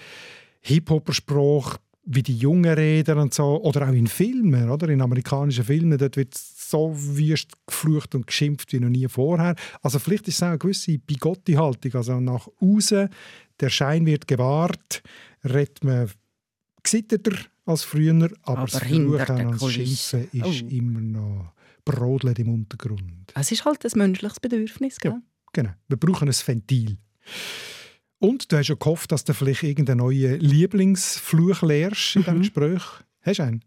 Hip-Hopper-Sprache, 0.63 1.79
wie 2.07 2.23
die 2.23 2.37
Jungen 2.37 2.73
reden 2.75 3.19
und 3.19 3.33
so, 3.33 3.63
oder 3.63 3.89
auch 3.89 3.93
in 3.93 4.07
Filmen, 4.07 4.69
oder? 4.69 4.89
In 4.91 5.01
amerikanischen 5.01 5.65
Filmen, 5.65 5.97
dort 5.97 6.17
wird 6.17 6.35
so 6.35 6.93
wüst 6.95 7.53
geflucht 7.67 8.15
und 8.15 8.27
geschimpft 8.27 8.73
wie 8.73 8.81
noch 8.81 8.91
nie 8.91 9.09
vorher. 9.09 9.55
Also 9.83 9.99
vielleicht 9.99 10.29
ist 10.29 10.37
es 10.37 10.43
auch 10.43 10.49
eine 10.49 10.59
gewisse 10.59 10.99
Bigotti-Haltung, 10.99 11.95
also 11.95 12.21
nach 12.21 12.47
außen, 12.61 13.09
der 13.61 13.71
Schein 13.71 14.05
wird 14.05 14.27
gewahrt, 14.29 15.03
redet 15.45 15.83
man 15.83 16.11
gesitteter 16.83 17.33
als 17.65 17.85
früher, 17.85 18.13
aber, 18.43 18.59
Aber 18.59 18.67
das 18.67 18.83
Fluchen 18.83 19.57
Kulisse. 19.57 20.29
Schimpfen 20.31 20.41
ist 20.53 20.63
Oh. 20.65 20.69
immer 20.69 21.01
noch 21.01 21.53
brodelt 21.87 22.39
im 22.39 22.49
Untergrund. 22.53 23.33
Es 23.35 23.51
ist 23.53 23.65
halt 23.65 23.85
ein 23.85 23.99
menschliches 23.99 24.41
Bedürfnis, 24.41 24.99
gell? 24.99 25.21
Genau, 25.53 25.71
wir 25.89 25.97
brauchen 25.97 26.29
ein 26.29 26.35
Ventil. 26.35 26.97
Und 28.25 28.51
du 28.51 28.57
hast 28.57 28.69
ja 28.69 28.75
gehofft, 28.75 29.13
dass 29.13 29.25
du 29.25 29.35
vielleicht 29.35 29.65
irgendeinen 29.65 29.99
neuen 29.99 30.41
Lieblingsfluch 30.41 31.61
lernst 31.61 32.17
in 32.17 32.23
diesem 32.23 32.39
Gespräch. 32.39 32.83
Hast 33.21 33.39
du 33.39 33.43
einen? 33.43 33.65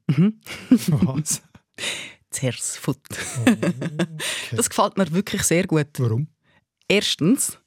Was? 0.88 1.44
Zersfoot. 2.32 2.98
Das 4.56 4.68
gefällt 4.68 4.98
mir 4.98 5.12
wirklich 5.12 5.44
sehr 5.44 5.68
gut. 5.68 5.90
Warum? 6.00 6.30
Erstens, 6.88 7.60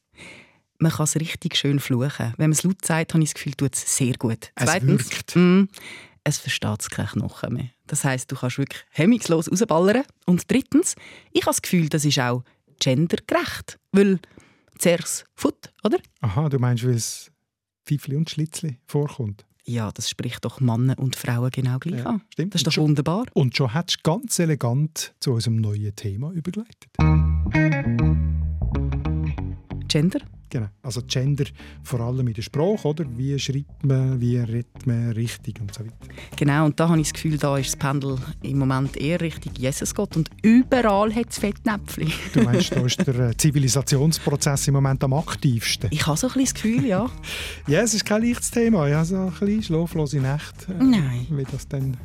man 0.81 0.91
kann 0.91 1.05
es 1.05 1.15
richtig 1.15 1.57
schön 1.57 1.79
fluchen. 1.79 2.35
Wenn 2.39 2.51
man 2.51 2.53
es 2.59 2.65
laut 2.65 2.85
sagt, 2.85 3.15
habe 3.15 3.23
ich 3.23 3.31
das 3.31 3.35
Gefühl, 3.35 3.55
tut 3.55 3.77
es 3.77 3.97
sehr 3.97 4.15
gut. 4.15 4.51
Es 4.57 4.65
Zweitens, 4.65 5.13
wirkt. 5.13 5.37
mm, 5.37 5.69
es 6.25 6.39
versteht 6.39 6.81
es 6.81 6.91
keine 6.91 7.07
Knochen 7.07 7.55
mehr. 7.55 7.71
Das 7.87 8.03
heisst, 8.03 8.33
du 8.33 8.35
kannst 8.35 8.59
wirklich 8.59 8.83
hemmungslos 8.91 9.49
rausballern. 9.49 10.03
Und 10.27 10.51
drittens, 10.51 10.97
ich 11.31 11.43
habe 11.43 11.53
das 11.53 11.63
Gefühl, 11.63 11.89
das 11.89 12.05
ist 12.05 12.19
auch 12.19 12.43
gendergerecht. 12.81 13.79
Weil 13.93 14.19
Zers 14.81 15.25
Foot, 15.35 15.73
oder? 15.85 15.99
Aha, 16.21 16.49
du 16.49 16.59
meinst, 16.59 16.85
weil 16.85 16.95
es 16.95 17.31
Pfeifli 17.87 18.17
und 18.17 18.31
Schlitzli 18.31 18.79
vorkommt. 18.87 19.45
Ja, 19.65 19.93
das 19.93 20.09
spricht 20.09 20.45
doch 20.45 20.59
Männer 20.61 20.99
und 20.99 21.17
Frauen 21.17 21.51
genau 21.51 21.79
gleich 21.79 22.01
Ja, 22.01 22.07
an. 22.07 22.23
stimmt. 22.33 22.55
Das 22.55 22.61
ist 22.63 22.67
doch 22.67 22.73
schon- 22.73 22.85
wunderbar. 22.85 23.27
Und 23.35 23.57
schon 23.57 23.73
hast 23.75 23.97
du 23.99 24.03
ganz 24.03 24.39
elegant 24.39 25.15
zu 25.21 25.33
unserem 25.33 25.57
neuen 25.57 25.95
Thema 25.95 26.33
übergeleitet. 26.33 26.89
Gender? 29.89 30.21
Genau. 30.51 30.67
Also 30.83 31.01
Gender 31.07 31.45
vor 31.85 32.01
allem 32.01 32.27
in 32.27 32.35
der 32.35 32.43
Sprache, 32.43 32.87
oder? 32.89 33.05
Wie 33.17 33.39
schreibt 33.39 33.85
man, 33.85 34.21
wie 34.21 34.37
redet 34.37 34.85
man 34.87 35.13
richtig 35.13 35.61
und 35.61 35.73
so 35.73 35.85
weiter. 35.85 35.95
Genau, 36.37 36.67
und 36.67 36.79
da 36.79 36.89
habe 36.89 37.01
ich 37.01 37.07
das 37.09 37.13
Gefühl, 37.15 37.39
da 37.39 37.57
ist 37.57 37.69
das 37.69 37.77
Pendel 37.77 38.17
im 38.43 38.59
Moment 38.59 38.97
eher 38.97 39.21
Richtung 39.21 39.53
Jesus 39.57 39.95
Gott 39.95 40.17
und 40.17 40.29
überall 40.43 41.15
hat 41.15 41.31
es 41.31 41.39
Fettnäpfchen. 41.39 42.13
Du 42.35 42.43
meinst, 42.43 42.75
da 42.75 42.81
ist 42.81 43.07
der 43.07 43.15
äh, 43.31 43.37
Zivilisationsprozess 43.37 44.69
im 44.69 44.75
Moment 44.75 45.03
am 45.05 45.13
aktivsten? 45.15 45.89
Ich 45.93 46.07
habe 46.07 46.17
so 46.17 46.27
ein 46.27 46.33
bisschen 46.35 46.45
das 46.45 46.55
Gefühl, 46.55 46.87
ja. 46.87 47.09
Ja, 47.67 47.81
es 47.83 47.95
ist 47.95 48.05
kein 48.05 48.23
leichtes 48.23 48.51
Thema. 48.51 48.89
Ja, 48.89 49.05
so 49.05 49.17
ein 49.17 49.31
bisschen 49.31 49.63
schlaflose 49.63 50.19
Nächte. 50.19 50.73
äh, 50.73 50.83
Nein. 50.83 51.27
Wie 51.31 51.45
das 51.45 51.69
dann, 51.69 51.97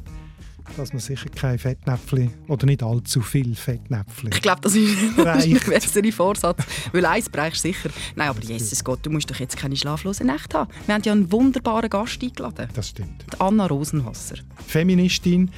dass 0.78 0.94
man 0.94 1.00
sicher 1.00 1.30
kein 1.30 1.58
Fettnäpfchen 1.58 2.32
oder 2.48 2.66
nicht 2.66 2.84
allzu 2.84 3.22
viel 3.22 3.56
Fettnäpfchen. 3.56 4.32
Ich 4.34 4.42
glaube, 4.42 4.62
das 4.66 4.76
ist 4.76 5.18
ein 5.18 5.60
bessere 5.68 6.12
Vorsatz. 6.12 6.64
Weil 6.92 7.06
eins 7.06 7.30
brauchst 7.30 7.64
du 7.64 7.70
sicher. 7.70 7.90
Nein, 8.16 8.30
aber 8.30 8.42
Jesus 8.42 8.84
Gott, 8.84 9.06
du 9.06 9.10
musst 9.10 9.30
doch 9.30 9.40
jetzt 9.40 9.56
keine 9.58 9.76
schlaflosen 9.76 10.28
Nächte 10.28 10.60
haben. 10.60 10.72
Wir 10.86 10.96
haben 10.96 11.04
ja 11.04 11.12
einen 11.12 11.30
wunderbaren 11.32 11.90
Gast 11.90 12.22
eingeladen. 12.22 12.68
Das 12.74 12.90
stimmt. 12.90 13.26
Die 13.34 13.40
Anna 13.40 13.66
Rosenwasser. 13.68 14.36
Feministin, 14.68 15.52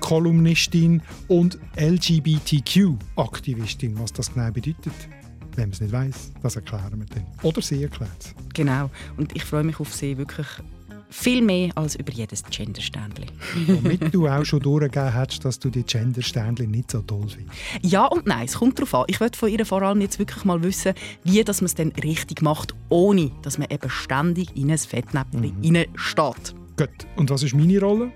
Kolumnistin 0.00 1.02
und 1.28 1.58
LGBTQ-Aktivistin. 1.76 3.98
Was 3.98 4.12
das 4.12 4.32
genau 4.32 4.50
bedeutet, 4.50 4.92
wenn 5.56 5.64
man 5.64 5.72
es 5.72 5.80
nicht 5.80 5.92
weiß, 5.92 6.32
das 6.42 6.56
erklären 6.56 6.98
wir 6.98 7.06
dann. 7.06 7.26
Oder 7.42 7.62
sie 7.62 7.82
erklärt 7.82 8.10
es. 8.18 8.34
Genau. 8.54 8.90
Und 9.16 9.34
ich 9.36 9.44
freue 9.44 9.64
mich 9.64 9.80
auf 9.80 9.94
sie 9.94 10.18
wirklich 10.18 10.46
viel 11.10 11.42
mehr 11.42 11.70
als 11.76 11.96
über 11.96 12.12
jedes 12.12 12.42
Genderständchen. 12.44 13.30
Womit 13.66 14.14
du 14.14 14.28
auch 14.28 14.44
schon 14.44 14.60
durchgegeben 14.60 15.14
hast, 15.14 15.44
dass 15.44 15.58
du 15.58 15.70
die 15.70 15.82
Gender-Ständchen 15.82 16.70
nicht 16.70 16.90
so 16.90 17.00
toll 17.02 17.26
findest. 17.28 17.58
Ja 17.82 18.06
und 18.06 18.26
nein, 18.26 18.46
es 18.46 18.54
kommt 18.54 18.78
darauf 18.78 18.94
an. 18.94 19.04
Ich 19.08 19.20
möchte 19.20 19.38
von 19.38 19.48
ihr 19.48 19.64
vor 19.64 19.82
allem 19.82 20.00
jetzt 20.00 20.18
wirklich 20.18 20.44
mal 20.44 20.62
wissen, 20.62 20.94
wie 21.22 21.42
dass 21.44 21.60
man 21.60 21.66
es 21.66 21.74
denn 21.74 21.92
richtig 22.02 22.42
macht, 22.42 22.74
ohne 22.88 23.30
dass 23.42 23.58
man 23.58 23.68
eben 23.70 23.90
ständig 23.90 24.56
in 24.56 24.70
ein 24.70 24.78
Fettnäpfchen 24.78 25.56
mhm. 25.62 25.86
steht. 25.94 26.54
Gut. 26.76 27.06
Und 27.16 27.30
was 27.30 27.42
ist 27.42 27.54
meine 27.54 27.80
Rolle? 27.80 28.12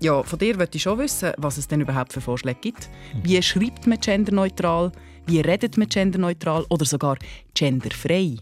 Ja, 0.00 0.22
von 0.22 0.38
dir 0.38 0.56
möchte 0.56 0.78
ich 0.78 0.82
schon 0.82 0.98
wissen, 0.98 1.32
was 1.36 1.58
es 1.58 1.68
denn 1.68 1.82
überhaupt 1.82 2.12
für 2.12 2.22
Vorschläge 2.22 2.58
gibt. 2.60 2.88
Wie 3.22 3.40
schreibt 3.42 3.86
man 3.86 4.00
genderneutral? 4.00 4.92
Wie 5.26 5.40
redet 5.40 5.76
man 5.76 5.88
genderneutral? 5.88 6.64
Oder 6.70 6.86
sogar 6.86 7.18
genderfrei? 7.54 8.36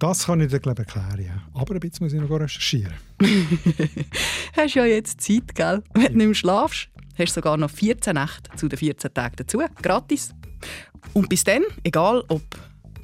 Das 0.00 0.24
kann 0.24 0.40
ich 0.40 0.48
dir, 0.48 0.58
glaube 0.60 0.82
erklären. 0.82 1.22
Ja. 1.22 1.42
Aber 1.52 1.74
ein 1.74 1.80
bisschen 1.80 2.06
muss 2.06 2.14
ich 2.14 2.20
noch 2.20 2.30
recherchieren. 2.30 2.94
Hast 4.56 4.74
ja 4.74 4.86
jetzt 4.86 5.20
Zeit, 5.20 5.54
gell? 5.54 5.82
Wenn 5.92 6.12
du 6.12 6.16
nicht 6.16 6.26
mehr 6.26 6.34
schlafst, 6.34 6.88
hast 7.18 7.32
du 7.32 7.34
sogar 7.34 7.58
noch 7.58 7.70
14 7.70 8.14
Nächte 8.14 8.50
zu 8.56 8.68
den 8.68 8.78
14 8.78 9.12
Tagen 9.12 9.36
dazu. 9.36 9.58
Gratis. 9.82 10.34
Und 11.12 11.28
bis 11.28 11.44
dann, 11.44 11.64
egal 11.84 12.24
ob 12.28 12.40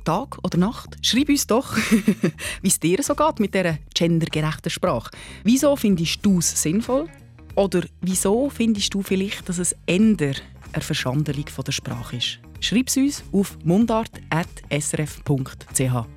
Tag 0.05 0.39
oder 0.43 0.57
Nacht, 0.57 0.97
schreib 1.03 1.29
uns 1.29 1.47
doch, 1.47 1.77
wie 2.63 2.69
es 2.69 2.81
dir 2.81 3.03
so 3.03 3.15
geht 3.15 3.41
mit 3.41 3.55
dieser 3.55 3.77
gendergerechten 3.95 4.71
Sprache. 4.71 5.11
Wieso 5.45 5.77
findest 5.77 6.25
du 6.25 6.39
es 6.39 6.63
sinnvoll? 6.63 7.11
Oder 7.57 7.83
wieso 8.01 8.49
findest 8.49 8.95
du 8.95 9.03
vielleicht, 9.03 9.47
dass 9.51 9.59
es 9.59 9.77
änder 9.85 10.33
eine 10.73 10.83
Verschandelung 10.83 11.45
der 11.45 11.73
Sprache 11.73 12.17
ist? 12.17 12.39
Schreib 12.61 12.89
es 12.89 12.97
uns 12.97 13.23
auf 13.33 13.59
mundart.srf.ch. 13.65 16.16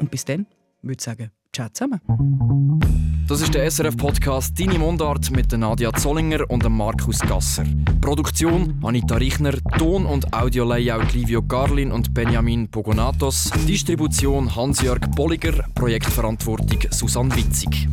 Und 0.00 0.10
bis 0.10 0.24
dann 0.24 0.46
würde 0.82 0.96
ich 0.98 1.04
sagen, 1.04 1.30
ciao 1.52 1.68
zusammen. 1.68 2.00
Das 3.28 3.42
ist 3.42 3.54
der 3.54 3.70
SRF-Podcast 3.70 4.58
«Deine 4.58 4.78
Mundart» 4.78 5.30
mit 5.30 5.52
Nadia 5.52 5.92
Zollinger 5.92 6.50
und 6.50 6.68
Markus 6.68 7.20
Gasser. 7.20 7.64
Produktion 8.00 8.80
Anita 8.82 9.16
Richner, 9.16 9.52
Ton- 9.78 10.06
und 10.06 10.32
Audio-Layout 10.32 11.12
Livio 11.12 11.42
Garlin 11.42 11.92
und 11.92 12.12
Benjamin 12.12 12.68
Pogonatos, 12.68 13.50
Distribution 13.68 14.56
Hans-Jörg 14.56 15.00
Bolliger, 15.14 15.64
Projektverantwortung 15.74 16.80
Susanne 16.90 17.36
Witzig. 17.36 17.88